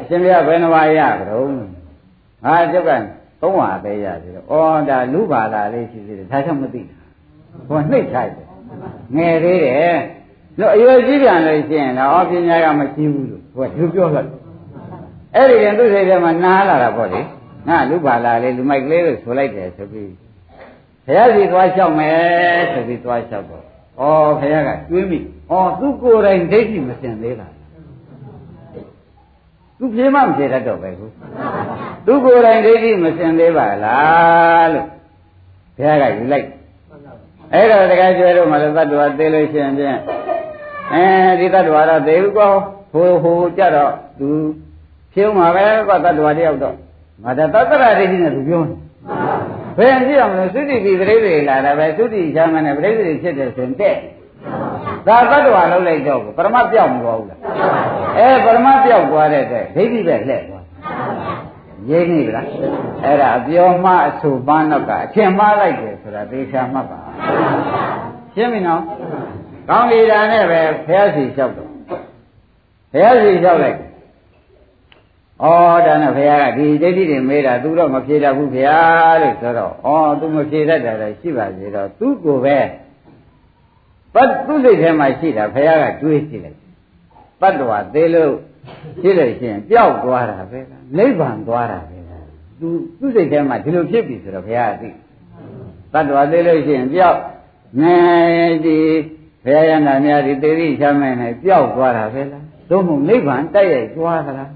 [0.00, 1.48] အရှင်ဘုရားဘယ်နှပါးရကြတော့
[2.44, 2.90] ငါကျုပ်က
[3.40, 6.82] သုံးပါးပဲရပြီတော့ဩဒါလူပါလာလေးရှိသေးတယ်ဒါကြောင့်မသိ
[7.68, 8.46] ဟိုနှိမ့်ထိုက်တယ်
[9.16, 9.98] ငယ်သေးတယ်
[10.58, 14.30] လို့အရွယ်ကြီးပြန်လို့ရှိရင်တော့ပညာကမရှိဘူးလို့ဟိုကသူပြောလိုက်
[15.34, 17.20] အဲ့ဒီရင်သူ့စိတ်ထဲမှာနားလာတာပေါ့လေ
[17.68, 20.10] ငါလူပါလာလေးလူမိုက်ကလေးလို့ဆိုလိုက်တယ်ဆိုပြီး
[21.08, 23.64] ဘုရားစီသွားလျှောက်မယ်ဆိုပြီးသွားလျှောက်တော့ဩ
[24.40, 25.22] ဘုရားကတွေးမိဩ
[25.80, 27.48] သူကိုယ်တိုင်ဒိဋ္ဌိမစင်သေးတာ
[29.78, 31.06] သူပြေမမပြေတတ်တော့ပဲခု
[32.06, 34.86] သူကိုယ်တိုင်ဒိဋ္ဌိမစင်သေးပါလားလို့
[35.76, 36.46] ဘုရားကယူလိုက်
[37.52, 39.98] အဲ့တော့တခါကျွဲတော့မှလည်းတ attva သေးလို့ရှိရင်ဖြင့်
[40.92, 41.04] အဲ
[41.40, 42.52] ဒီတ attva တော့သေဘူးကော
[42.92, 44.28] ဟိုဟိုကြတော့သူ
[45.12, 46.74] ဖြုံးမှာပဲကွာတ attva တယောက်တော့
[47.24, 48.74] ငါတသတ္တရဒိဋ္ဌိနဲ့သူပြောနေ
[49.78, 53.94] ဘယ်ကြည့်အောင်လို့သုတိပိပရိသေလာတာပဲသုတိချမ်းမနဲ့ပရိသေဖြစ်တယ်ဆိုရင်တဲ့
[55.06, 57.40] ဒါသတ္တဝါလုံးလိုက်တော့ပရမပြောက်မသွားဘူးလား
[58.18, 60.64] အဲပရမပြောက်သွားတဲ့တဲ့ဒိဋ္ဌိပဲလှည့်သွား
[61.90, 62.46] ရင်းနေလား
[63.04, 67.00] အဲ့ဒါအပြောမှအဆူပန်းတော့ကအထင်မှားလိုက်တယ်ဆိုတာသေချာမှတ်ပါ
[68.34, 68.82] ရှင်းပြီနော်
[69.68, 71.70] ကောင်းပြီဒါနဲ့ပဲဖះစီလျှောက်တော့
[72.92, 73.78] ဖះစီလျှောက်လိုက်
[75.42, 75.46] ဩ
[75.86, 79.88] ဒါနဲ့ဘုရားကဒီဒိဋ္ဌိတွေမေးတာသူတော့မဖြေတတ်ဘူးဘုရားလို့ဆိုတော့ဩ
[80.20, 82.58] သူမဖြေတတ်တာလည်းရှိပါသေးတော့သူ့ကိုပဲ
[84.14, 86.58] ပတ်သူ့စိတ်ထဲမှာရှိတာဘုရားကတွေးကြည့်လိုက်
[87.40, 88.32] ပတ္တဝါသေးလို့
[89.00, 90.58] ရှိလို့ရှိရင်ပျောက်သွားတာပဲ
[90.98, 91.98] နိဗ္ဗာန်သွားတာပဲ
[92.60, 92.68] သူ
[93.00, 94.90] သူ့စိတ်ထဲမှာဒီလိုဖြစ်ပြီဆိုတော့ဘုရားကသိ
[95.92, 97.18] ပတ္တဝါသေးလို့ရှိရင်ပျောက်
[97.80, 97.98] နေ
[98.64, 98.78] ဒီ
[99.44, 104.50] ဘုရားရဟန္တာများဒီသေတိချမ်းမဲ့နဲ့ပျောက်သွားတာပဲလားသို့မဟုတ်နိဗ္ဗာန်တိုက်ရိုက်သွားသလား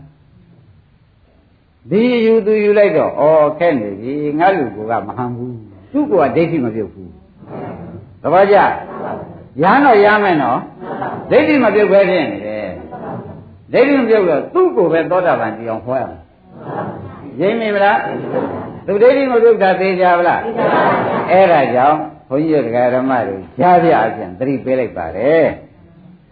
[1.91, 3.23] ဒီယူသူယူလိုက်တော့ဩ
[3.59, 5.57] ခက်နေပြီငါလူကမဟန်ဘူး
[5.93, 7.11] သူ့ကဒိဋ္ဌိမပြုတ်ဘူး
[8.23, 8.57] သဘောကျ
[9.63, 10.59] ရမ်းတော့ရမယ်နော်
[11.31, 12.69] ဒိဋ္ဌိမပြုတ်ပဲဖြစ်နေတယ်
[13.73, 16.21] ဒိဋ္ဌိမပြုတ်တော့သူ့ကိုပဲသောတာပန်ကြည်အောင်ဟောရမယ်
[17.41, 17.99] ရင်းမိမလား
[18.87, 20.41] သူဒိဋ္ဌိမပြုတ်တာသိကြပါလား
[21.31, 25.47] အဲ့ဒါကြောင့်ဘုန်းကြီးတို့ဓမ္မတွေကြားပြအပြင်သတိပေးလိုက်ပါတယ်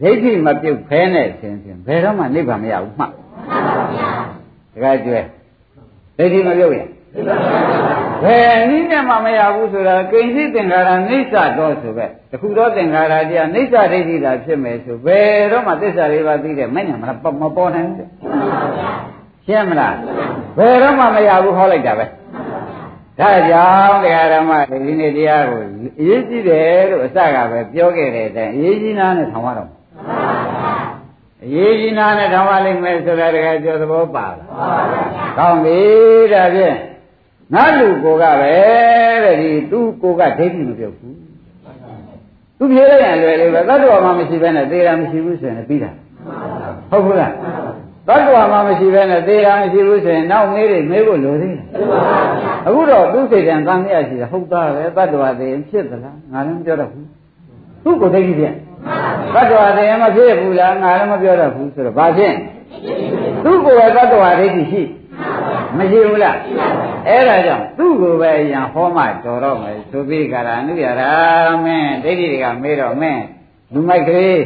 [0.01, 3.13] ဒိဋ္ဌိမပြုတ်ဖဲနဲ့ဆင်းဆင်းဘယ်တော့မှနိဗ္ဗာန်မရဘူးမှတ်
[4.75, 5.21] တခါကျွဲ
[6.21, 6.89] ဒိဋ္ဌိမပြုတ်ရင်
[8.25, 18.09] ဘယ်နည်းနဲ့မှမရဘူးဆိုတာကိဉ္စိသင်္ခါရအိဋ္ဌတော်ဆိုပဲတခုတော့သင်္ခါရတရားအိဋ္ဌဒိဋ္ဌိသာဖြစ်မယ်ဆိုဘယ်တော့မှသစ္စာလေးပါးသိတဲ့မဲ့ညာမလားမပေါ်နိုင်ဘူး
[19.47, 19.95] ရှင်းမလား
[20.59, 22.07] ဘယ်တော့မှမရဘူးဟောလိုက်တာပဲ
[23.21, 25.61] ဒါကြောင့်တရားဓမ္မဒီနေ့တရားကို
[26.01, 29.69] အရေးကြီးတယ်လို့အစကပဲပြောခဲ့တဲ့အတိုင်းအရေးကြီးနာနဲ့ထောင်ရတော့
[31.45, 34.45] အရေးကြီးနာနဲ့ထောင်ရလိမ့်မယ်ဆိုတာတကယ်ကြောသဘောပါလား
[35.39, 35.81] ကောင်းပြီ
[36.33, 36.77] ဒါဖြင့်
[37.55, 38.55] ငါလူကိုကပဲ
[39.25, 41.17] တဲ့ဒီသူ့ကိုကဒိဋ္ဌိမပြုတ်ဘူး
[42.59, 45.91] သူပြေးလိုက်ရင်လွယ်လေးပဲသတ္တဝါမှမရှိဘဲနဲ့သေတာမရှိဘူးဆိုရင်ပြီးတာ
[46.91, 47.33] ဟုတ်ဘူးလား
[48.09, 51.65] သတ္တဝါမှမရှိဘဲနဲ့သေတာမရှိဘူးဆိုရင်နောက်မေးတွေမေးဖို့လိုသေးတယ်
[52.67, 57.07] အခုတော့သူ့စိတ်ကံတန်မြတ်ရှိတယ်ဟုတ်သားပဲသတ္တဝါသေရင်ဖြစ်သလားငါလည်းမပြောတော့ဘူး
[57.85, 58.55] သူ့ကိုဒိဋ္ဌိပြန်
[59.35, 62.35] သတ္တဝါသေရင်မဖြစ်ဘူးလားငါလည်းမပြောတော့ဘူးဆိုတော့ဘာဖြစ်
[63.45, 64.83] သူ့ကိုယ်ကသတ္တဝါဒိဋ္ဌိရှိ
[65.77, 66.37] မရှိဘူးလား
[67.09, 71.13] အဲ့ဒါကြောင့်သူ့ကိုပဲယံဟောမှတော်တော့မယ်သူပိကရာအနုရရာ
[71.65, 73.23] မင်းဒိဋ္ဌိတွေကမေးတော့မင်း
[73.73, 74.43] လူမိုက်ကလေး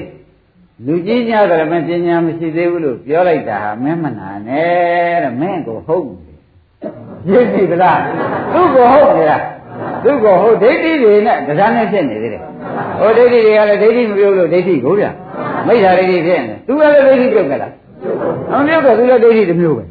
[0.86, 6.06] လူကြီးများတယ်မပညာမရှိသေးဘူးလို့ပြောလိုက်တာဟာမင်းမနာနဲ့တဲ့မင်းကိုဟုတ်
[7.28, 8.00] ရည်ကြည့်သလား
[8.52, 9.42] သူ့ကိုဟုတ်နေလား
[10.04, 12.42] သူ့ကိုဟုတ်ဒိဋ္ဌိတွေနဲ့တရားနဲ့ဖြစ်နေသေးတယ်
[13.00, 15.06] ဟိုဒိဋ္ဌိတွေကလည်းဒိဋ္ဌိမပြုတ်လို့ဒိဋ္ဌိကိုဗျ
[15.66, 17.72] မိစ္ဆာဒိဋ္ဌိဖြစ်နေသူကလည်းဒိဋ္ဌိပြုတ်ကြလား
[18.50, 19.84] မပြုတ်တော့သူလည်းဒိဋ္ဌိတစ်မျိုးပဲ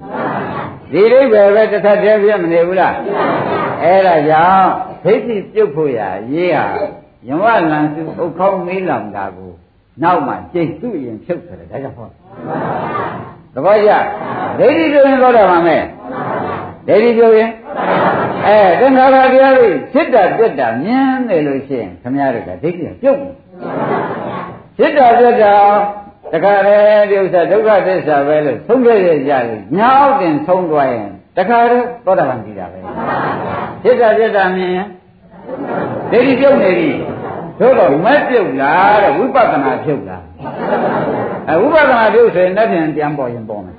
[0.92, 2.94] ဒီဒိဋ္ဌိပဲတစ်ထပ်တည်းပြမနေဘူးလား
[3.84, 4.70] အဲ့ဒါကြောင့်
[5.04, 6.00] ဒိဋ္ဌိပြုတ်ဖို့ရ
[6.32, 6.66] ရေးဟာ
[7.28, 9.52] ယဝလန်စုဥခေါင်းမေးလောင်တာကို
[10.04, 12.08] နောက်မှကျိတ်သူ့ရင်ဖြုတ်တယ်ဒါကြောင့်ဟော
[13.54, 13.92] သဘောကျ
[14.60, 15.84] ဒိဋ္ဌိပြုတ်ရင်တော့တာပါမယ်
[16.88, 17.50] ဒိဋ္ဌိပြုတ်ရင်
[18.48, 23.34] အဲသင်္ခါရတရားတွေဖြစ်တာပြက်တာမြင်နေလို့ရှိရင်ခမရတို့ကဒိဋ္ဌိပြုတ်တယ်
[24.78, 25.56] ဖြစ်တာပြက်တာ
[26.32, 26.76] တခါလေ
[27.10, 32.80] ဒီဥစ္စာဒုက္ခသစ္စာပဲလို့သုံးခဲ့ရကြတယ်ညာောက်တင်သုံးသွားရင်တခါတော့သောတာပန်ကြည့်တာပဲ
[33.84, 34.88] ဖြစ်တာပြက်တာမြင်ရင်
[36.12, 36.90] ဒိဋ္ဌိပြုတ်နေပြီ
[37.60, 40.24] သို့တော့မက်ပြုတ်လားတဲ့ဝိပဿနာပြုတ်လား
[41.50, 43.76] အဲဝိပဿနာပြုတ်ဆိုရင်လက်ပြန်ပြန်ပေါ်ရင်ပေါ်မယ်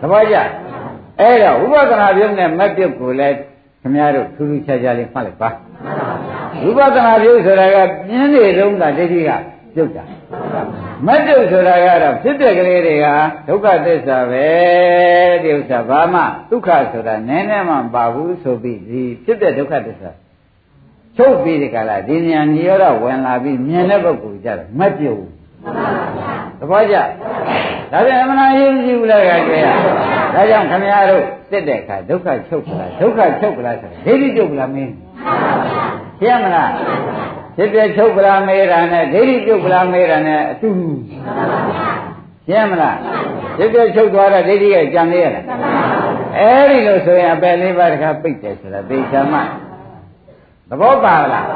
[0.00, 0.36] သဘောကျ
[1.20, 3.36] အဲ့တော့ဝိပဿနာပြုတ်နဲ့မက်ပြုတ်ကိုလည်း
[3.84, 5.50] ခင်ဗျားတို့ထူးထူးခြားခြားလေးမှတ်လိုက်ပါ
[6.62, 7.76] ဝိပဿနာပြုတ်ဆိုတာက
[8.06, 9.30] ပြင်းနေဆုံးတာဒိဋ္ဌိက
[9.74, 10.04] ပြုတ်တာ
[11.06, 13.06] မတ်တုဆိုတာကတော့ဖြစ်တဲ့ကလေးတွေက
[13.48, 14.48] ဒုက္ခသစ္စာပဲ
[15.42, 20.10] ဒီဥစ္စာဘာမှဒုက္ခဆိုတာနည်းနည်းမှမပါဘူးဆိုပြီးဒီဖြစ်တဲ့ဒုက္ခသစ္စာ
[21.16, 25.32] ချုပ်ပြီးဒီကလာဒီဉာဏ်ညရောတော့ဝင်လာပြီးမြင်တဲ့ပုဂ္ဂိုလ်ကြတော့မတ်ပြုတ်ဘူး
[26.58, 26.96] သဘောကျ
[27.92, 29.66] ဒါပြန်အမှန်အရေးကြီးဘူးလားကကြရ
[30.34, 34.92] ဒါကြောင့်ခမရတို့စစ်တဲ့အခါဒုက္ခချုပ်ကလားဒုက္ခချုပ်ကလားဆိုဒိဋ္ဌိချုပ်ကလားမင်း
[36.20, 36.70] ရှင်းမလား
[37.56, 40.88] ဖြစ်တဲ့ချုပ်ပလာမေးတာနဲ့ဒိဋ္ဌိချုပ်ပလာမေးတာနဲ့အတူတူ
[42.46, 42.98] ရှင်းမလား
[43.56, 45.44] ဖြစ်တဲ့ချုပ်သွားတာဒိဋ္ဌိကကြံနေရလား
[46.38, 49.38] အဲဒီလိုဆိုရင်အပယ်လေးပါးတခါပိတ်တယ်ဆိုတာသေချာမှ
[50.68, 51.46] သဘောပါလား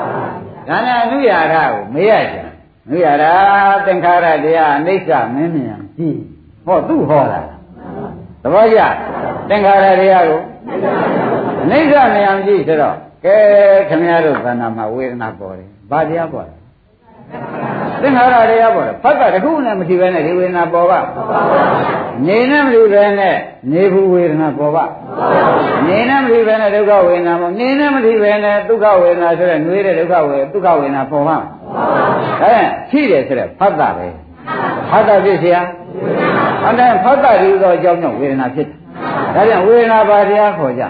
[0.68, 2.47] ဒါနဲ့အနုရာဓကိုမေးရချင်
[2.88, 3.24] အနုရာဓ
[3.86, 6.18] သင်္ခါရတရားအနိစ္စမင်းမြန်ကြည့်
[6.66, 7.40] ဟောသူ့ဟောတာ
[8.42, 8.80] သဘောကျ
[9.48, 10.40] သင်္ခါရတရားကို
[11.62, 13.36] အနိစ္စမြန်ကြည့်ဆိုတော့ကဲ
[13.88, 16.57] ခင်ဗျားတို့သဏ္ဍာန်မှာဝေဒနာပေါ်တယ်ဘာတရားပေါ်လဲ
[18.01, 20.99] သင်္ခါရတရားပေါ်တယ်ဖတ်တာတခုနဲ့မထီပဲနဲ့ဒီဝေဒနာပေါ်ပါ
[22.27, 23.35] နေနဲ့မထီပဲနဲ့
[23.71, 24.83] နေဘူးဝေဒနာပေါ်ပါ
[25.87, 31.37] နေနဲ့မထီပဲနဲ့ဒုက္ခဝေဒနာပေါ်နေနဲ့မထီပဲနဲ့ဒုက္ခဝေဒနာဆိုတဲ့နှွေးတဲ့ဒုက္ခဝေဒုက္ခဝေဒနာပေါ်ပါ
[32.43, 32.55] အဲ
[32.89, 34.07] ရှိတယ်ဆိုတဲ့ဖတ်တာပဲ
[34.89, 35.57] ဖတ်တာဖြစ်เสีย
[36.63, 38.77] အဲ့ဒါဖတ်တာဒီသောအကြောင်းကြောင့်ဝေဒနာဖြစ်တယ်
[39.35, 40.83] ဒါကြောင့်ဝေဒနာပါတရားခေါ်ကြ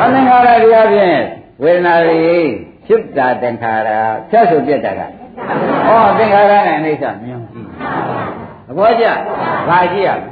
[0.00, 1.18] အသင်္ခါရတရားဖြင့်
[1.62, 2.38] ဝေဒနာတွေ
[2.86, 3.90] ဖြစ်တာသင်္ခါရ
[4.30, 5.00] ဖြတ်ဆိုပြက်တာက
[5.37, 7.67] ဩသင်္ခါရနဲ့အိဋ္ဌမြင်ကြည့်
[8.67, 9.05] သဘောကျ
[9.67, 10.31] ဘာကြည့်ရမလဲ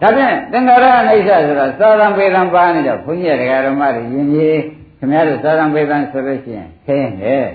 [0.00, 4.60] ဒါဖြင့်သင်္ခါရအိဋ္ဌဆိုတော့သာသံပေသံပါနေတော့ဘုန်းကြီးရဓမ္မတွေယဉ်ကျေး
[4.98, 7.46] ခင်ဗျားတို့သာသံပေသံဆိုလို့ရှိရင်ခင်းတယ်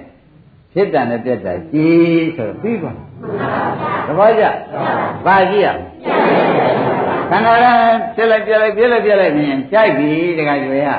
[0.74, 2.92] ဖြစ်တာနဲ့ပြက်တာကြီးဆိုတော့ပြီးပါ
[4.08, 4.44] သဘောကျ
[5.26, 5.70] ဘာကြည့်ရ
[7.30, 7.66] ခန္ဓာရ
[8.16, 10.90] ပြက်လိုက်ပြက်လိုက်ပြက်လိုက်ပြက်လိုက်မြင်ကြိုက်ပြီတခါကျွေရ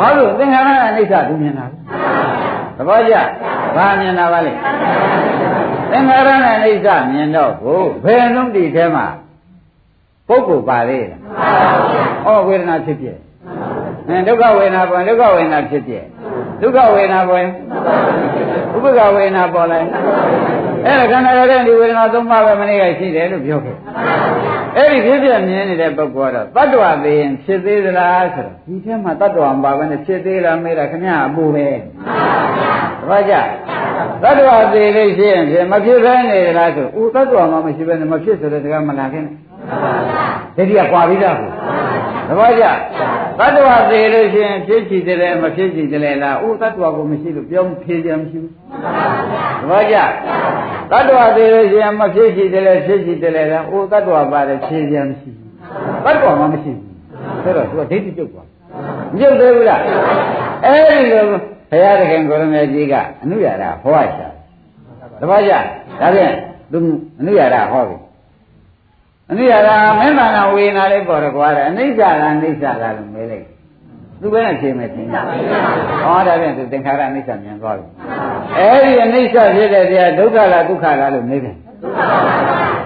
[0.00, 1.66] ဘာလို့သင်္ခါရအနိစ္စသူမြင်တာ
[2.76, 3.14] သဘောကျ
[3.76, 4.52] ဘာမြင်တာပါလဲ
[5.90, 9.06] သင်္ခါရနဲ့အနိစ္စမြင်တော့ကိုဘယ်လုံးဒီထဲမှာ
[10.28, 11.20] ပုဂ္ဂိုလ်ပါလေလား
[12.26, 13.18] ဩဝေဒနာဖြစ်ဖြစ်
[14.08, 16.04] အဲဒုက္ခဝေဒနာပေါ်ဒုက္ခဝေဒနာဖြစ်ဖြစ်
[16.60, 17.44] ဒုက္ခဝေဒနာပေါ်
[18.74, 19.86] ဥပ္ပခဝေဒနာပေါ်လိုက်
[20.86, 23.76] အဲ့ဒါခန္ဓာရတဲ့ဒီဝေဒနာသုံးပါးပဲမနေ့ကရှိတယ်လို့ပြောခဲ့
[24.76, 31.80] အဲ့ဒီဖြစ်ဖြစ်မြင်နေတဲ့ပုဂ္ဂိုလ်ကတော့တတ္တဝသေးရင်ဖြစ်သေးသလားဆိုတော့ဒီထဲမှာတတ္တဝမပါဘဲနဲ့ဖြစ်သေးလားမေးတာခင်ဗျာအပူပဲတ
[33.08, 33.34] ပည့်ကြ
[34.22, 39.26] တတ္တဝသေးလို့ရှိရင်ဖြစ်မဖြစ်ဘဲနေသလားဆိုဦးတတ္တဝမှမရှိဘဲနဲ့မဖြစ်ဆိုတဲ့စကားမလာခင်
[40.56, 41.52] ဒိဋ္ဌိကကွာပြီးသားကိုတ
[42.38, 42.64] ပည့်ကြ
[43.38, 48.52] တတ္တဝသေးလို့ရှိရင်ဖြစ်ချီတယ်မဖြစ်ချီတယ်လားဦးတတ္တဝကိုမရှိလို့ပြောဖြေကြမရှိဘူး
[49.60, 49.96] တပည့်ကြ
[50.90, 55.50] တတ္တဝသေးလို့ရှိရင်မဖြစ်ချီတယ်ဖြစ်ချီတယ်လားဦးတတ္တဝပါတယ်ဖြေကြမရှိဘူး
[56.04, 58.46] တတ္တဝမှမရှိဘူးဆိုတော့သူကဒိဋ္ဌိကျုပ်သွား
[59.12, 59.80] မကျုပ်သေးဘူးလား
[60.64, 64.28] အဲ့ဒီလိုဘုရားသခင်ကိုရမေကြီးကအနုရတာဟောရှာ
[65.20, 65.52] တပည့်ကြ
[66.00, 66.32] ဒါဖြင့်
[66.72, 66.78] သူ
[67.20, 67.96] အနုရတာဟောပြီ
[69.30, 69.68] အနိစ္စက
[69.98, 73.46] မင်းသာနာဝေနာလေးပေါ်တော့ကွာတယ်အနိစ္စကအနိစ္စကလို့မေးလိုက်
[74.20, 75.18] သူပဲနဲ့ဖြေမယ်သင်ကြ
[76.04, 77.86] ဟောဒါဖြင့်သူသင်္ခါရအနိစ္စမြင်သွားပြီ
[78.58, 81.56] အဲဒီအနိစ္စဖြစ်တဲ့တရားဒုက္ခလားဒုက္ခလားလို့မေးတယ်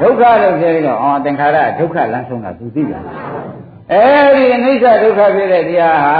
[0.02, 3.02] ဒုက္ခလို့ပြောပြီးတော့အော်သင်္ခါရဒုက္ခလမ်းဆုံးတာသူသိတယ်
[3.92, 6.12] အဲဒီအနိစ္စဒုက္ခဖြစ်တဲ့တရားဟာ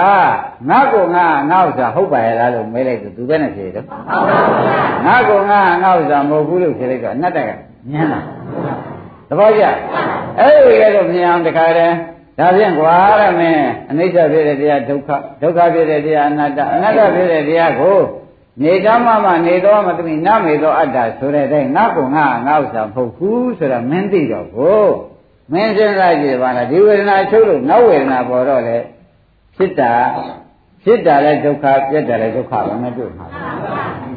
[0.69, 3.85] ငါ့ကိုငါငါ့ဥစ္စာဟုတ်ပါရဲ့လားလို့မေးလိုက်သူသူပဲနဲ့ဖြေတယ်
[5.07, 7.51] ငါ့ကိုငါငါ့ဥစ္စာမဟုတ်ဘူးလို့ဖြေလိုက်တော့အနတ္တက
[7.93, 8.21] ညံတာ
[9.29, 9.65] သဘောကျ
[10.39, 11.95] အဲ့ဒီကဲတော့မြင်အောင်တခါတည်း
[12.39, 15.09] ဒါဖြင့်ကွာရမင်းအနိစ္စဖြစ်တဲ့တရားဒုက္ခ
[15.43, 17.99] ဒုက္ခဖြစ်တဲ့တရားအနတ္တအနတ္တဖြစ်တဲ့တရားကို
[18.63, 24.85] နေတမမနေတော်မသမီနမေသောအတ္တဆိုတဲ့အတိုင်းငါ့ကိုငါငါဥစ္စာမဟုတ်ဘူးဆိုတာမင်းသိတော့ကို
[25.53, 28.79] မင်းစဉ်းစားကြည့်ပါလားဒီဝေဒနာချုပ်လို့နောက်ဝေဒနာပေါ်တော့လေ
[29.57, 29.93] ဖြစ်တာ
[30.85, 33.27] ဖြစ်တာလဲဒုက္ခပြက်တာလဲဒုက္ခပဲမတွေ့မှာ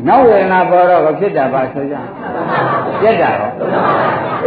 [0.07, 1.95] နောက်ဝေဒနာပေါ်တော့ဖြစ်တာပါဆိုကြ
[3.01, 3.49] ပြက်တာရော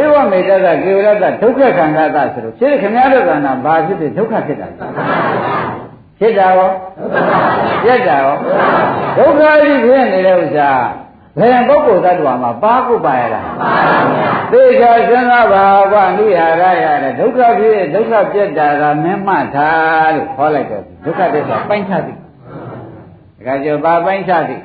[0.03, 4.69] ဧဝမေတ္တကကေဝရတဒုက္ခခန္ဓာသဆိုလို့ဖြစ်ခင်ဗျားတို့ကနာဘာဖြစ်ဖြစ်ဒုက္ခဖြစ်တာ
[6.19, 6.71] ဖြစ်တာရော
[7.85, 8.37] ပြက်တာရော
[9.19, 10.71] ဒုက္ခကြီးဖြစ်နေတဲ့ဥစ္စာ
[11.39, 13.49] ဘယ်ပုဂ္ဂိုလ်သတ္တဝါမှာပါကုပါရလား
[14.53, 22.19] သိချာစဉ်းစားပါကွာနိဟာရရတဲ့ဒုက္ခဖြစ်ဒုက္ခပြက်တာကမင်းမှတ်ထားလို့ခေါ်လိုက်တော့ဒုက္ခသစ္စာပိုင်းခြားသည်
[23.47, 24.61] ဒါကြောင့်ပါပိုင်းခြားသည်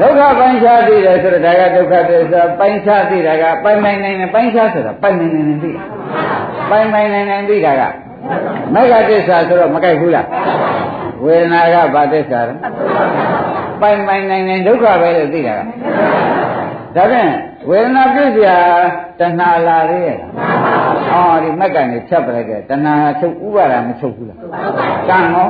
[0.00, 5.82] ဒုက္ခပိုင်းခြားသိတယ်ဆိုတော့ဒါကဒုက္ခသစ္စာပိုင်းခြားသိတာကပိုင်ပိုင်နိုင်နိုင်ပိုင်းခြားဆိုတာပိုင်နိုင်နိုင်နိုင်သိတာ
[6.70, 7.82] ပိုင်ပိုင်နိုင်နိုင်သိတာက
[8.74, 10.26] မဂ္ဂသစ္စာဆိုတော့မကြိုက်ဘူးလား
[11.24, 12.54] ဝေဒနာကဘာသစ္စာလဲ
[13.80, 15.60] ပိုင်ပိုင်နိုင်နိုင်ဒုက္ခပဲလို့သိတာက
[16.96, 17.30] ဒါဖြင့်
[17.68, 18.58] ဝေဒနာပြည့်စရာ
[19.18, 20.18] တဏှာလာသေးရဲ့။
[21.12, 24.38] အော်ဒီမက်ကန်ကြီးဖြတ်ပလိုက်တဲ့တဏှာချုပ်ဥပါဒမချုပ်ဘူးလား။
[25.08, 25.48] ကံရော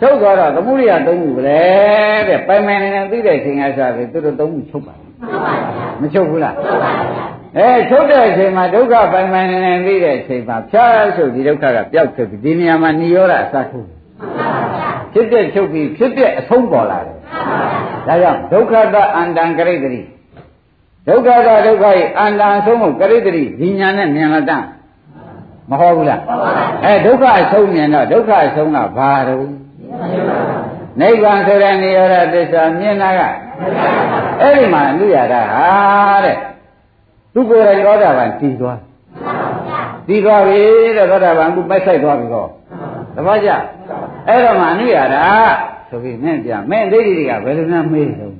[0.00, 1.42] ချုပ်သွားတော့သမုဒိယသုံးခုပဲ
[2.28, 4.94] တဲ့ပိုင်ပိုင်နိုင်နိုင်သိတဲ့ချိန်ကစားပြီသူတို့သုံးခုချုပ်ပါ
[6.00, 6.54] မချုပ်ဘူးလား။
[7.58, 13.88] အဲချုပ်တဲ့အချိန်မှာဒုက္ခပိုင်ပိုင်နိုင်နိုင်သိတဲ့အချိန်မှာဖြားဆိုဒီဒုက္ခကပျောက်ဖြစ်ပြီဒီနေရာမှာនិရောဓအစထုတ်
[15.12, 17.16] ဖြစ်တဲ့ချုပ်ပြီးဖြစ်တဲ့အဆုံးပေါ်လာတယ်။
[18.08, 20.02] ဒါကြောင့်ဒုက္ခတအန္တံကရိတ္တိ
[21.08, 24.64] ဒုက္ခကဒုက္ခရဲ့အန္တန်ဆုံးကိုကရိတ္တိဒီညာနဲ့မြင်လာတတ်
[25.70, 26.20] မဟုတ်ဘူးလား
[26.84, 29.46] အဲဒုက္ခအဆုံးမြင်တော့ဒုက္ခအဆုံးကဘာတော့
[31.00, 33.20] နိဗ္ဗာန်ဆိုတဲ့နေရောဓသစ္စာမြင်တာက
[34.40, 35.66] အဲ့ဒီမှာလူရတာဟာ
[36.24, 36.36] တဲ့
[37.34, 38.78] သူကိုယ်တိုင်ရောဓဘာတည်သွား
[40.08, 40.60] တည်သွားပြီ
[40.96, 42.48] တဲ့ရောဓဘာကပိုက်ဆိုင်သွားပြီတော့
[43.16, 43.50] တပတ်ကြ
[44.28, 45.24] အဲ့တော့မှအနုရတာ
[45.88, 48.31] ဆိုပြီးမင်းပြမင်းဒိဋ္ဌိတွေကဘယ်လိုများမေးတော့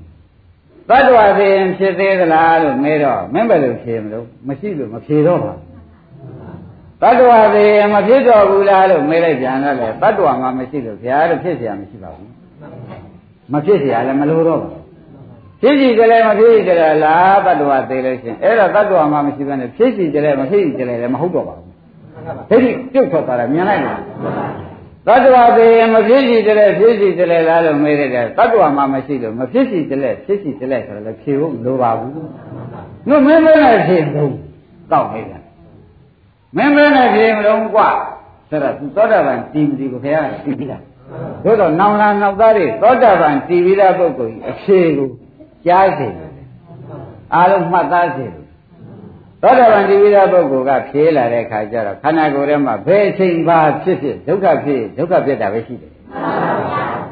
[0.90, 5.54] တတ္တဝသေရင်ဖြစ်သေးသလားလို့မေးတော့မင်းဘယ်လိုဖြေမလို့မရှိလို့မဖြေတော့ပါ
[7.02, 12.32] တတ္တဝသေရင်မဖြစ်တော့ဘူးလားလို့မေးလိုက်ပြန်တော့လေတတ္တဝမှာမရှိလို့ဘုရားလို့ဖြစ်เสียမရှိပါဘူး
[13.54, 14.70] မဖြစ်เสียလည်းမလိုတော့ပါ
[15.62, 21.68] ဖြစ်စီကြလဲမဖြစ်စီကြလဲလားတတ္တဝသေလို့ရှင်အဲ့တော့တတ္တဝမှာမရှိဘဲနဲ့ဖြစ်စီကြလဲမဖြစ်စီကြလဲလည်းမဟုတ်တော့ပါဘူး
[22.50, 24.00] ဒိဋ္ဌိပြုတ်ထွက်သွားတာမြင်လိုက်လား
[25.08, 32.12] သတ္တဝါသေးမဖြစ်စီတလဲဖြစ်စီတလဲလားလို့မေးတယ်သတ္တဝါမှမရှိလို့မဖြစ်စီတလဲဖြစ်စီတလဲဆိုတော့လည်းဖြေဖို့မလိုပါဘူး။
[33.10, 34.32] ငါမင်းမနဲ့ဖြေဘူး။
[34.92, 35.40] တောက်နေတာ။
[36.56, 37.90] မင်းမင်းနဲ့ပြေမလို့กว่า
[38.50, 40.84] ဆိုတော့သူသောတာပန်တည်မတည်ကိုဘုရားကသိပြီးသား
[41.44, 45.10] သို့တော့နောင်လာနောက်သားတွေသောတာပန်တည်ပြီးသားပုဂ္ဂိုလ်ကြီးအဖြေကို
[45.66, 46.32] ကြားစေတယ်
[47.36, 48.41] အားလုံးမှတ်သားစေတယ်
[49.43, 55.93] သောတာပန်တည်ပြီးသားပုဂ္ဂိုလ်ကဖြေလာတဲ့ခါကျတော့ခန္ဓာကိုယ်ထဲမှာဘယ်အချိန်ပါဖြစ်ဖြစ်ဒုက္ခဖြစ်ဒုက္ခဖြစ်တာပဲရှိတယ်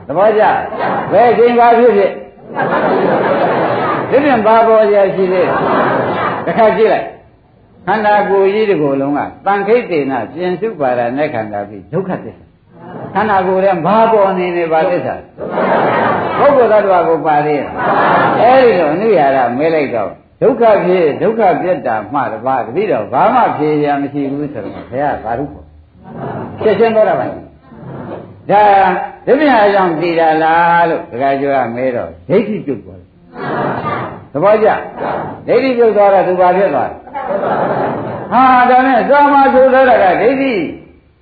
[0.06, 0.42] သဘောကျ
[1.12, 2.10] ဘယ်အချိန်ပါဖြစ်ဖြစ်
[4.10, 5.48] ဒီပြင်ဘာပေါ်ရရှိသေး
[6.46, 7.06] တခါကြည့်လိုက်
[7.86, 12.44] ခန္ဓာကိုယ်ကြီးတစ်ကိုယ်လုံးကတန်ခိတ်တေနပြင်စုပါဒနဲ့ခန္ဓာပြီးဒုက္ခသစ္စာ
[13.14, 15.14] ခန္ဓာကိုယ်ရဲ့ဘာပေါ်နေနေပါသစ္စာ
[16.38, 17.68] ပုဂ္ဂိုလ်သတ္တဝါကိုပါသေးရဲ့
[18.42, 20.10] အဲဒီတော့အနုရာရမဲလိုက်တော့
[20.42, 25.66] ဒုက္ခဖြစ်ဒုက္ခပြတ်တာမှတပါးတပိတော့ဘာမှဖြေရမရှိဘူးဆိုတော့ဘုရားဘာလို့ပေါ့
[26.62, 28.64] ချက်ချင်းတော့တာပါဒါ
[29.26, 33.08] ဒီမြာကြောင့်တည်တာလားလို့ဒကာကျော်ကမဲတော့ဒိဋ္ဌိပြုတ်သွားတယ်
[34.32, 34.68] သဘောကျ
[35.46, 36.96] ဒိဋ္ဌိပြုတ်သွားတော့သူဘာဖြစ်သွားလဲ
[38.32, 40.54] ဟာဒါနဲ့သာမဆိုတော့ကဒိဋ္ဌိ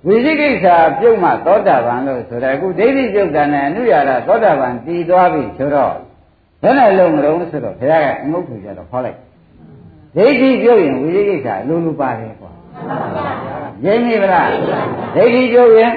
[0.07, 0.65] ဝိသိကိစ္စ
[0.99, 5.93] ပြုတ်မှသောတာပန်လို့ဆိုတော့အခုဒိဋ္ဌိပြုတ်တာနဲ့အနုရာရသောတာပန်တည်သွားပြီဆိုတော့
[6.61, 9.17] ဘယ်နဲ့လုံးမလုံးဆိုတော့ဘုရားကအငုတ်ထူကြတော့ခေါ်လိုက်
[10.15, 12.51] ဒိဋ္ဌိပြုတ်ရင်ဝိသိကိစ္စအလိုလိုပါတယ်ကွာ
[13.85, 14.47] ရင်းမိဗလား
[15.15, 15.93] ဒိဋ္ဌိပြုတ်ရင်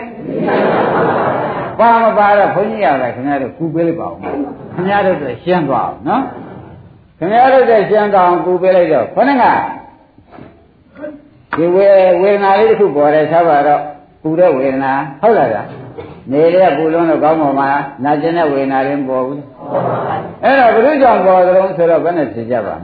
[1.78, 4.22] ပါမပါတော့ဘုန်းကြီးရတယ်ခင်ဗျားတို့ကူပေးလိုက်ပါဦးခ
[4.78, 6.22] င်ဗျားတို့တော့ရှင်းသွားအောင်နော်
[7.18, 9.44] ခင်ဗျားတို့တဲ့ရှင်းသွားအောင်ကူပေးလိုက်တော့ခொနက
[11.56, 11.86] ဒီဝေ
[12.22, 13.82] ဝေဒနာလေးတစ်ခုပေါ်တယ်ဆိုတော့
[14.22, 15.62] ပူတဲ့ဝေဒနာဟုတ်လားဗျာ
[16.32, 17.68] နေတဲ့ပူလုံးတော့ကောင်းပါမှာ
[18.04, 19.42] နာကျင်တဲ့ဝေဒနာလေးမပေါ်ဘူး
[20.42, 22.76] အဲ့တော့ဘုရုကြောင့်ပေါ်တယ်ဆိုတော့ဘယ်နဲ့ဖြေကြပါ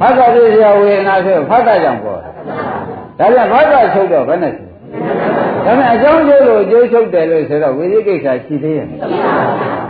[0.00, 2.32] ဖတ်တာပြည့်ရဝေဒနာဆိုဖတ်တာကြောင့်ပေါ်တယ်
[3.18, 4.64] ဒါပြန်ဖတ်တာချုပ်တော့ဘယ်နဲ့ဖြေ
[5.64, 8.88] ဒါနဲ့အကြောင်းကျိုးလို့အကျိုးချုပ်တယ်လို့ဆိုတော့ဝိသိကိစ္စရှိသေးရဲ့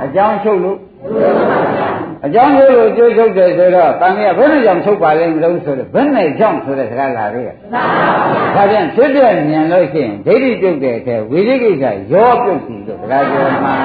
[0.05, 0.79] အကြောင်းချုပ်လို့
[2.25, 7.57] အကြောင်းကျိုးလို့အကျိုးချုပ်တယ်ဆိုတော့တန်မြတ်ဘယ်နဲ့ကြောင့်ချုပ်ပါလဲမလို့ဆိုတော့ဘယ်နဲ့ကြောင့်ဆိုတဲ့စကားလာသေးရဲ့
[8.55, 13.77] ဒါပြန်ဖြစ်ပြမြင်လို့ရှိရင်ဒိဋ္ဌိပြုတ်တဲ့အထက်ဝိသိကိစ္စရောပြုတ်စီလို့စကားပြောမှာ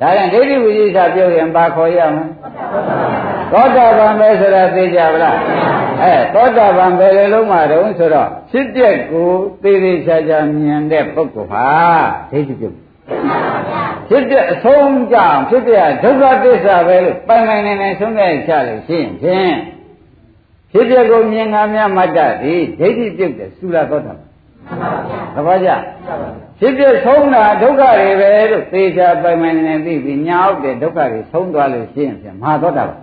[0.00, 2.24] ဒါရင်ဒိဋ္ဌိဝိသိကိစ္စပြုတ်ရင်ပါခေါ်ရမလဲ
[3.52, 5.36] သောတာပန်ပဲဆိုတာသိကြပါလား
[6.02, 9.28] အဲသောတာပန်ပဲလေလုံးမှာတုံးဆိုတော့ဖြစ်ပြက်ကို
[9.62, 11.66] သေသေးချာချာမြင်တဲ့ပုဂ္ဂိုလ်ဟာ
[12.32, 12.76] ဒိဋ္ဌိပြုတ်
[14.10, 19.54] ဖြစ်တဲ့အဆုံးကြောင့်ဖြစ်တဲ့ဒုက္ခသစ္စာပဲလို့ပိုင်ပိုင်နိုင်နိုင်ဆုံးခဲ့ချလို့ရှိရင်ဖြင့်
[20.72, 24.28] ဖြစ်တဲ့ကိုမြင်ငါများမတ္တသည်ဒိဋ္ဌိပြုတ်တဲ့သုလသောတာပန်
[25.34, 25.70] သဘောကျ
[26.58, 32.98] ဖြစ်ဖြစ်ဆုံးတာဒုက္ခတွေပဲလို့သေချာပိုင်ပိုင်နိုင်နိုင်သိပြီးညာအောက်တဲ့ဒုက္ခတွေဆုံးသွားလို့ရှိရင်ဖြင့်မဟာသောတာပန်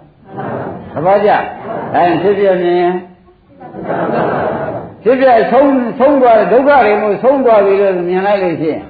[0.93, 1.37] သဘောကျဒါ
[2.05, 2.89] ရင်ဖြစ်ဖြစ်မြင်
[5.03, 8.83] ဖြစ်ဖြစ်ဆုံးဆုံးသွားဒုက္ခတွေမို့ဆုံးသွားပြီလို့မြင်လိုက်လို့ရှိရင်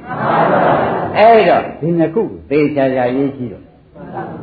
[1.19, 3.63] အဲ့တော့ဒီနှစ်ခုသေချာချာရေးကြည့်တော့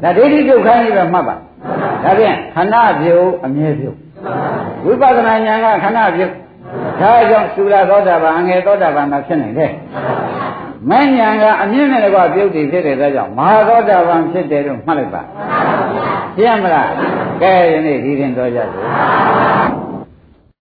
[0.03, 3.97] ဒါဒိဋ္ဌိပြုတ်ခိုင်းပြီးတော့မှတ်ပါဒါဖြင့်ခဏပြုတ်အမြဲပြုတ်
[4.85, 6.33] ဝိပဿနာဉာဏ်ကခဏပြုတ်
[7.01, 9.73] ဒါကြောင့်သုရသောတာပန်ငယ်သောတာပန်မှာဖြစ်နိုင်တယ်
[10.91, 15.23] မဉ္ဇဏ်ကအမြင့်နဲ့ကွာပြုတ်တည်ဖြစ်တဲ့အတွက်ကြောင့်မဟာသောတာပန်ဖြစ်တယ်လို့မှတ်လိုက်ပါ
[16.37, 16.91] ရှင်းမလား
[17.43, 18.69] ကဲယနေ့ဒီရင်တော်ကြတယ်